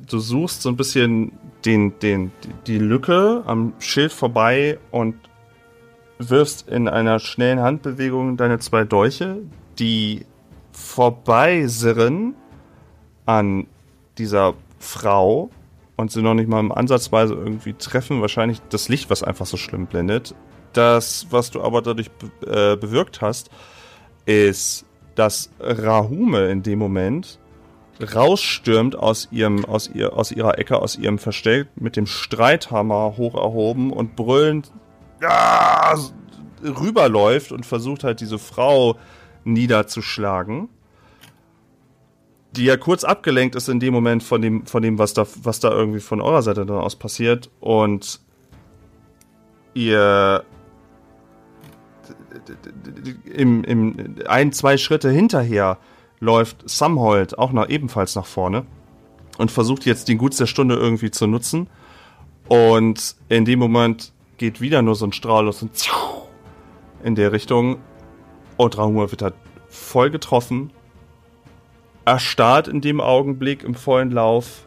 [0.08, 1.32] du suchst so ein bisschen
[1.64, 2.32] den, den,
[2.66, 5.16] die Lücke am Schild vorbei und
[6.18, 9.38] wirfst in einer schnellen Handbewegung deine zwei Dolche,
[9.78, 10.26] die
[10.72, 12.34] vorbeisirren
[13.26, 13.66] an
[14.18, 15.50] dieser Frau
[15.96, 18.20] und sie noch nicht mal im Ansatzweise irgendwie treffen.
[18.20, 20.34] Wahrscheinlich das Licht, was einfach so schlimm blendet.
[20.72, 23.50] Das, was du aber dadurch be äh, bewirkt hast,
[24.26, 24.84] ist,
[25.14, 27.38] dass Rahume in dem Moment
[28.00, 33.34] rausstürmt aus ihrem, aus ihr, aus ihrer Ecke, aus ihrem Versteck mit dem Streithammer hoch
[33.34, 34.72] erhoben und brüllend
[35.22, 35.94] ja,
[36.62, 38.96] rüberläuft und versucht halt diese Frau
[39.44, 40.68] niederzuschlagen.
[42.56, 45.60] Die ja kurz abgelenkt ist in dem Moment von dem, von dem, was da, was
[45.60, 48.20] da irgendwie von eurer Seite dann aus passiert und
[49.74, 50.44] ihr
[53.32, 55.78] im, im ein, zwei Schritte hinterher
[56.20, 58.64] läuft Samhold auch noch ebenfalls nach vorne
[59.38, 61.68] und versucht jetzt den Guts der Stunde irgendwie zu nutzen.
[62.48, 65.70] Und in dem Moment geht wieder nur so ein Strahl los und
[67.02, 67.78] in der Richtung.
[68.56, 69.34] Und Rahua wird halt
[69.68, 70.70] voll getroffen.
[72.04, 74.66] Erstarrt in dem Augenblick im vollen Lauf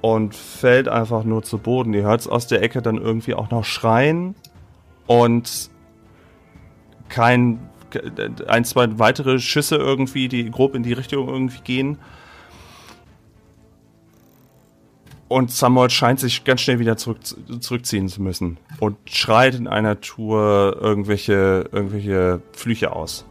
[0.00, 1.94] und fällt einfach nur zu Boden.
[1.94, 4.34] Ihr hört es aus der Ecke dann irgendwie auch noch schreien
[5.06, 5.70] und
[7.08, 7.58] kein
[8.46, 11.98] ein, zwei weitere Schüsse irgendwie, die grob in die Richtung irgendwie gehen.
[15.28, 17.18] Und Samuel scheint sich ganz schnell wieder zurück,
[17.60, 23.24] zurückziehen zu müssen und schreit in einer Tour irgendwelche, irgendwelche Flüche aus.